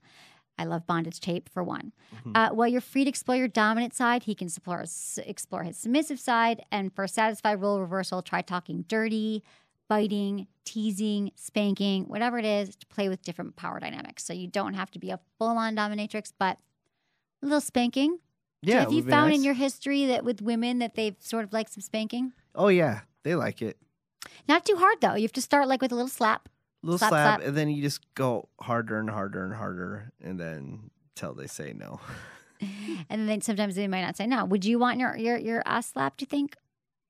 I 0.63 0.65
love 0.65 0.87
bondage 0.87 1.19
tape 1.19 1.49
for 1.49 1.65
one. 1.65 1.93
Uh, 2.37 2.51
while 2.51 2.69
you're 2.69 2.81
free 2.81 3.03
to 3.03 3.09
explore 3.09 3.37
your 3.37 3.49
dominant 3.49 3.95
side, 3.95 4.23
he 4.23 4.35
can 4.35 4.47
explore, 4.47 4.85
explore 5.27 5.65
his 5.65 5.77
submissive 5.77 6.21
side. 6.21 6.65
And 6.71 6.95
for 6.95 7.03
a 7.05 7.09
satisfied 7.09 7.61
role 7.61 7.81
reversal, 7.81 8.23
try 8.23 8.43
talking 8.43 8.85
dirty, 8.87 9.43
biting, 9.89 10.47
teasing, 10.65 11.33
spanking, 11.35 12.05
whatever 12.05 12.39
it 12.39 12.45
is 12.45 12.77
to 12.77 12.87
play 12.87 13.09
with 13.09 13.23
different 13.23 13.57
power 13.57 13.81
dynamics. 13.81 14.25
So 14.25 14.33
you 14.33 14.47
don't 14.47 14.75
have 14.75 14.93
to 14.93 15.01
be 15.01 15.11
a 15.11 15.19
full 15.37 15.59
on 15.59 15.75
dominatrix, 15.75 16.33
but 16.39 16.59
a 17.43 17.47
little 17.47 17.61
spanking. 17.61 18.21
Yeah. 18.63 18.81
have 18.81 18.93
you 18.93 19.03
found 19.03 19.31
nice. 19.31 19.39
in 19.39 19.45
your 19.45 19.55
history 19.55 20.07
that 20.07 20.25
with 20.25 20.41
women 20.41 20.79
that 20.79 20.95
they've 20.95 21.17
sort 21.19 21.43
of 21.43 21.53
like 21.53 21.69
some 21.69 21.83
spanking? 21.83 22.33
Oh 22.55 22.69
yeah, 22.69 23.01
they 23.25 23.35
like 23.35 23.61
it. 23.61 23.77
Not 24.49 24.65
too 24.65 24.77
hard 24.77 25.01
though. 25.01 25.15
You 25.15 25.23
have 25.23 25.33
to 25.33 25.43
start 25.43 25.67
like 25.67 25.83
with 25.83 25.91
a 25.91 25.97
little 25.97 26.09
slap. 26.09 26.49
Little 26.83 26.99
Slap, 26.99 27.11
slap, 27.11 27.39
slap. 27.41 27.49
and 27.49 27.57
then 27.57 27.69
you 27.71 27.83
just 27.83 28.01
go 28.15 28.49
harder 28.61 28.99
and 28.99 29.09
harder 29.11 29.45
and 29.45 29.55
harder, 29.55 30.13
and 30.21 30.39
then 30.39 30.91
till 31.15 31.35
they 31.35 31.47
say 31.47 31.73
no. 31.73 32.01
And 33.11 33.29
then 33.29 33.41
sometimes 33.41 33.75
they 33.75 33.89
might 33.89 34.03
not 34.03 34.17
say 34.17 34.27
no. 34.27 34.45
Would 34.45 34.65
you 34.65 34.79
want 34.79 34.99
your 35.01 35.17
your, 35.17 35.37
your 35.37 35.63
ass 35.67 35.93
slapped, 35.93 36.19
do 36.19 36.23
you 36.23 36.27
think? 36.29 36.57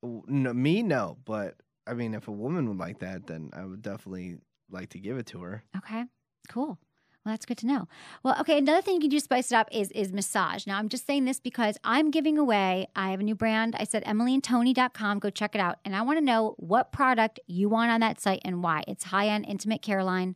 no, 0.03 0.53
me, 0.53 0.83
no. 0.83 1.19
But 1.25 1.57
I 1.87 1.95
mean, 1.95 2.15
if 2.15 2.27
a 2.29 2.33
woman 2.33 2.69
would 2.69 2.79
like 2.79 3.01
that, 3.01 3.27
then 3.27 3.51
I 3.53 3.65
would 3.65 3.83
definitely 3.83 4.39
like 4.71 4.89
to 4.91 4.99
give 4.99 5.19
it 5.19 5.27
to 5.27 5.43
her. 5.43 5.63
Okay, 5.77 6.05
cool. 6.49 6.79
Well, 7.25 7.33
that's 7.33 7.47
good 7.47 7.59
to 7.59 7.67
know. 7.67 7.87
Well, 8.25 8.37
okay, 8.41 8.59
another 8.59 8.83
thing 8.83 8.95
you 8.95 9.01
can 9.01 9.11
do 9.11 9.19
to 9.19 9.23
spice 9.25 9.53
it 9.53 9.55
up 9.55 9.69
is 9.71 9.93
is 9.93 10.13
massage. 10.13 10.67
Now, 10.67 10.79
I'm 10.79 10.89
just 10.89 11.07
saying 11.07 11.25
this 11.25 11.39
because 11.39 11.79
I'm 11.85 12.11
giving 12.11 12.37
away. 12.37 12.89
I 12.97 13.11
have 13.13 13.21
a 13.21 13.23
new 13.23 13.37
brand. 13.37 13.77
I 13.79 13.85
said 13.85 14.05
emilyandtony.com. 14.05 15.21
Go 15.21 15.31
check 15.31 15.55
it 15.55 15.61
out, 15.61 15.79
and 15.85 15.95
I 15.95 16.03
want 16.03 16.19
to 16.19 16.25
know 16.25 16.57
what 16.59 16.91
product 16.91 17.39
you 17.47 17.69
want 17.69 17.93
on 17.93 18.01
that 18.01 18.21
site 18.21 18.43
and 18.45 18.63
why. 18.63 18.83
It's 18.89 19.05
high 19.05 19.29
end 19.29 19.47
intimate 19.47 19.83
care 19.83 20.03
line. 20.03 20.35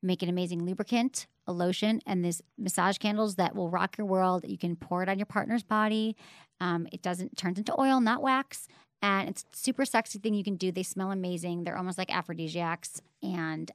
Make 0.00 0.22
an 0.22 0.28
amazing 0.28 0.64
lubricant, 0.64 1.26
a 1.48 1.52
lotion, 1.52 2.00
and 2.06 2.24
this 2.24 2.40
massage 2.56 2.98
candles 2.98 3.34
that 3.34 3.56
will 3.56 3.68
rock 3.68 3.98
your 3.98 4.06
world. 4.06 4.44
You 4.46 4.58
can 4.58 4.76
pour 4.76 5.02
it 5.02 5.08
on 5.08 5.18
your 5.18 5.26
partner's 5.26 5.64
body. 5.64 6.16
Um, 6.60 6.86
it 6.92 7.02
doesn't 7.02 7.36
turns 7.36 7.58
into 7.58 7.78
oil, 7.80 8.00
not 8.00 8.22
wax, 8.22 8.68
and 9.00 9.28
it's 9.28 9.44
super 9.52 9.84
sexy 9.84 10.20
thing 10.20 10.34
you 10.34 10.44
can 10.44 10.54
do. 10.54 10.70
They 10.70 10.84
smell 10.84 11.10
amazing. 11.10 11.64
They're 11.64 11.76
almost 11.76 11.98
like 11.98 12.14
aphrodisiacs, 12.14 13.02
and 13.24 13.72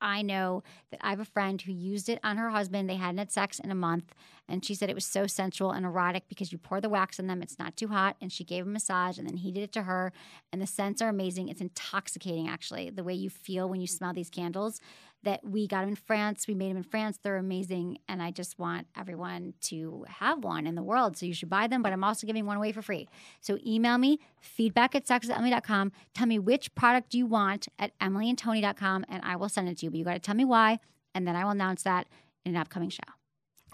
I 0.00 0.22
know 0.22 0.62
that 0.90 1.00
I 1.02 1.10
have 1.10 1.20
a 1.20 1.24
friend 1.24 1.60
who 1.60 1.72
used 1.72 2.08
it 2.08 2.18
on 2.22 2.36
her 2.36 2.50
husband. 2.50 2.88
They 2.88 2.96
hadn't 2.96 3.18
had 3.18 3.30
sex 3.30 3.58
in 3.58 3.70
a 3.70 3.74
month, 3.74 4.14
and 4.48 4.64
she 4.64 4.74
said 4.74 4.90
it 4.90 4.94
was 4.94 5.04
so 5.04 5.26
sensual 5.26 5.70
and 5.72 5.84
erotic 5.84 6.24
because 6.28 6.52
you 6.52 6.58
pour 6.58 6.80
the 6.80 6.88
wax 6.88 7.20
on 7.20 7.26
them. 7.26 7.42
It's 7.42 7.58
not 7.58 7.76
too 7.76 7.88
hot, 7.88 8.16
and 8.20 8.32
she 8.32 8.44
gave 8.44 8.66
a 8.66 8.68
massage, 8.68 9.18
and 9.18 9.28
then 9.28 9.38
he 9.38 9.52
did 9.52 9.62
it 9.62 9.72
to 9.72 9.82
her. 9.82 10.12
And 10.52 10.60
the 10.60 10.66
scents 10.66 11.00
are 11.02 11.08
amazing. 11.08 11.48
It's 11.48 11.60
intoxicating, 11.60 12.48
actually, 12.48 12.90
the 12.90 13.04
way 13.04 13.14
you 13.14 13.30
feel 13.30 13.68
when 13.68 13.80
you 13.80 13.86
smell 13.86 14.12
these 14.12 14.30
candles. 14.30 14.80
That 15.22 15.40
we 15.44 15.66
got 15.66 15.80
them 15.80 15.90
in 15.90 15.96
France. 15.96 16.46
We 16.48 16.54
made 16.54 16.70
them 16.70 16.78
in 16.78 16.82
France. 16.82 17.18
They're 17.22 17.36
amazing, 17.36 17.98
and 18.08 18.22
I 18.22 18.30
just 18.30 18.58
want 18.58 18.86
everyone 18.96 19.52
to 19.62 20.06
have 20.08 20.42
one 20.42 20.66
in 20.66 20.76
the 20.76 20.82
world. 20.82 21.16
So 21.18 21.26
you 21.26 21.34
should 21.34 21.50
buy 21.50 21.66
them. 21.66 21.82
But 21.82 21.92
I'm 21.92 22.02
also 22.02 22.26
giving 22.26 22.46
one 22.46 22.56
away 22.56 22.72
for 22.72 22.80
free. 22.80 23.06
So 23.40 23.58
email 23.66 23.98
me 23.98 24.18
feedback 24.40 24.94
at 24.94 25.04
sexwithemily.com. 25.06 25.92
Tell 26.14 26.26
me 26.26 26.38
which 26.38 26.74
product 26.74 27.12
you 27.12 27.26
want 27.26 27.68
at 27.78 27.98
emilyandtony.com, 27.98 29.04
and 29.08 29.22
I 29.22 29.36
will 29.36 29.50
send 29.50 29.68
it 29.68 29.78
to 29.78 29.86
you. 29.86 29.90
But 29.90 29.98
you 29.98 30.04
got 30.04 30.14
to 30.14 30.20
tell 30.20 30.34
me 30.34 30.46
why, 30.46 30.78
and 31.14 31.26
then 31.26 31.36
I 31.36 31.44
will 31.44 31.50
announce 31.50 31.82
that 31.82 32.06
in 32.46 32.54
an 32.54 32.60
upcoming 32.60 32.88
show. 32.88 33.04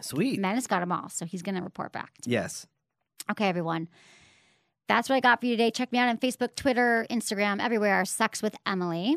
Sweet. 0.01 0.41
Menace 0.41 0.67
got 0.67 0.81
them 0.81 0.93
all, 0.93 1.09
so 1.09 1.25
he's 1.25 1.43
going 1.43 1.55
to 1.55 1.63
report 1.63 1.93
back. 1.93 2.13
to 2.23 2.29
me. 2.29 2.35
Yes. 2.35 2.67
Okay, 3.31 3.49
everyone. 3.49 3.89
That's 4.89 5.09
what 5.09 5.17
I 5.17 5.21
got 5.21 5.41
for 5.41 5.47
you 5.47 5.53
today. 5.53 5.71
Check 5.71 5.91
me 5.91 5.99
out 5.99 6.09
on 6.09 6.19
Facebook, 6.19 6.55
Twitter, 6.55 7.07
Instagram, 7.11 7.63
everywhere. 7.63 8.05
Sex 8.05 8.43
with 8.43 8.55
Emily 8.67 9.17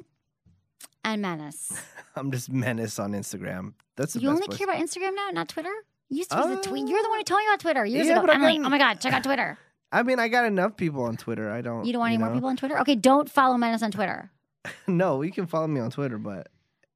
and 1.03 1.21
Menace. 1.21 1.73
I'm 2.15 2.31
just 2.31 2.51
menace 2.51 2.99
on 2.99 3.11
Instagram. 3.13 3.73
That's 3.95 4.13
the 4.13 4.19
you 4.21 4.29
only 4.29 4.45
place. 4.47 4.57
care 4.57 4.67
about 4.69 4.81
Instagram 4.81 5.15
now, 5.15 5.29
not 5.31 5.47
Twitter? 5.49 5.71
You 6.09 6.17
used 6.17 6.31
to 6.31 6.37
be 6.37 6.43
the 6.55 6.59
Uh, 6.59 6.61
tweet. 6.61 6.87
You're 6.87 7.01
the 7.03 7.09
one 7.09 7.19
who 7.19 7.23
told 7.23 7.39
me 7.39 7.47
about 7.47 7.59
Twitter 7.59 7.85
years 7.85 8.07
yeah, 8.07 8.13
ago. 8.13 8.21
but 8.21 8.29
I 8.31 8.35
Emily, 8.35 8.57
got- 8.57 8.65
oh 8.65 8.69
my 8.69 8.77
God, 8.77 8.99
check 8.99 9.13
out 9.13 9.23
Twitter. 9.23 9.57
I 9.91 10.03
mean, 10.03 10.19
I 10.19 10.27
got 10.27 10.45
enough 10.45 10.75
people 10.77 11.03
on 11.03 11.17
Twitter. 11.17 11.49
I 11.51 11.61
don't. 11.61 11.85
You 11.85 11.93
don't 11.93 11.99
want 12.01 12.13
any 12.13 12.21
more 12.23 12.31
people 12.33 12.49
on 12.49 12.57
Twitter? 12.57 12.79
Okay, 12.81 12.95
don't 12.95 13.29
follow 13.29 13.57
Menace 13.57 13.81
on 13.83 13.91
Twitter. 13.91 14.29
no, 14.87 15.21
you 15.21 15.31
can 15.31 15.47
follow 15.47 15.67
me 15.67 15.79
on 15.79 15.89
Twitter, 15.91 16.17
but 16.17 16.47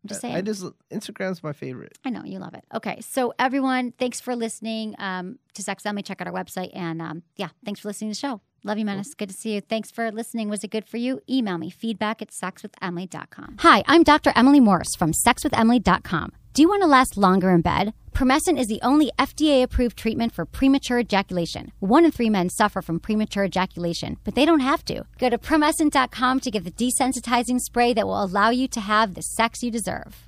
I'm 0.03 0.07
just 0.07 0.21
saying. 0.21 0.35
I 0.35 0.41
just 0.41 0.63
Instagram's 0.91 1.41
my 1.43 1.53
favorite. 1.53 1.97
I 2.05 2.09
know 2.09 2.23
you 2.23 2.39
love 2.39 2.53
it. 2.53 2.63
Okay, 2.73 2.99
so 3.01 3.33
everyone, 3.39 3.93
thanks 3.97 4.19
for 4.19 4.35
listening 4.35 4.95
um, 4.99 5.39
to 5.53 5.63
Sex 5.63 5.85
Emily. 5.85 6.03
Check 6.03 6.21
out 6.21 6.27
our 6.27 6.33
website, 6.33 6.69
and 6.75 7.01
um, 7.01 7.23
yeah, 7.35 7.49
thanks 7.65 7.79
for 7.79 7.87
listening 7.87 8.11
to 8.11 8.15
the 8.19 8.19
show. 8.27 8.41
Love 8.65 8.77
you, 8.77 8.85
Menace. 8.85 9.13
Good 9.13 9.29
to 9.29 9.35
see 9.35 9.55
you. 9.55 9.61
Thanks 9.61 9.91
for 9.91 10.09
listening. 10.09 10.47
Was 10.47 10.63
it 10.63 10.71
good 10.71 10.87
for 10.87 10.95
you? 10.95 11.19
Email 11.29 11.57
me 11.57 11.69
feedback 11.69 12.21
at 12.21 12.29
sexwithemily.com. 12.29 13.57
Hi, 13.59 13.83
I'm 13.87 14.03
Dr. 14.03 14.31
Emily 14.35 14.61
Morse 14.61 14.95
from 14.97 15.11
sexwithemily.com. 15.11 16.31
Do 16.53 16.61
you 16.61 16.69
want 16.69 16.81
to 16.83 16.87
last 16.87 17.17
longer 17.17 17.49
in 17.49 17.61
bed? 17.61 17.93
Promescent 18.13 18.59
is 18.59 18.67
the 18.67 18.79
only 18.83 19.11
FDA 19.19 19.63
approved 19.63 19.97
treatment 19.97 20.33
for 20.33 20.45
premature 20.45 20.99
ejaculation. 20.99 21.73
One 21.79 22.05
in 22.05 22.11
three 22.11 22.29
men 22.29 22.49
suffer 22.49 22.81
from 22.81 22.99
premature 22.99 23.45
ejaculation, 23.45 24.17
but 24.23 24.35
they 24.35 24.45
don't 24.45 24.59
have 24.59 24.85
to. 24.85 25.03
Go 25.17 25.29
to 25.29 25.37
promescent.com 25.37 26.39
to 26.41 26.51
get 26.51 26.63
the 26.63 26.71
desensitizing 26.71 27.59
spray 27.59 27.91
that 27.93 28.05
will 28.05 28.23
allow 28.23 28.49
you 28.49 28.67
to 28.69 28.79
have 28.79 29.15
the 29.15 29.21
sex 29.21 29.61
you 29.63 29.71
deserve. 29.71 30.27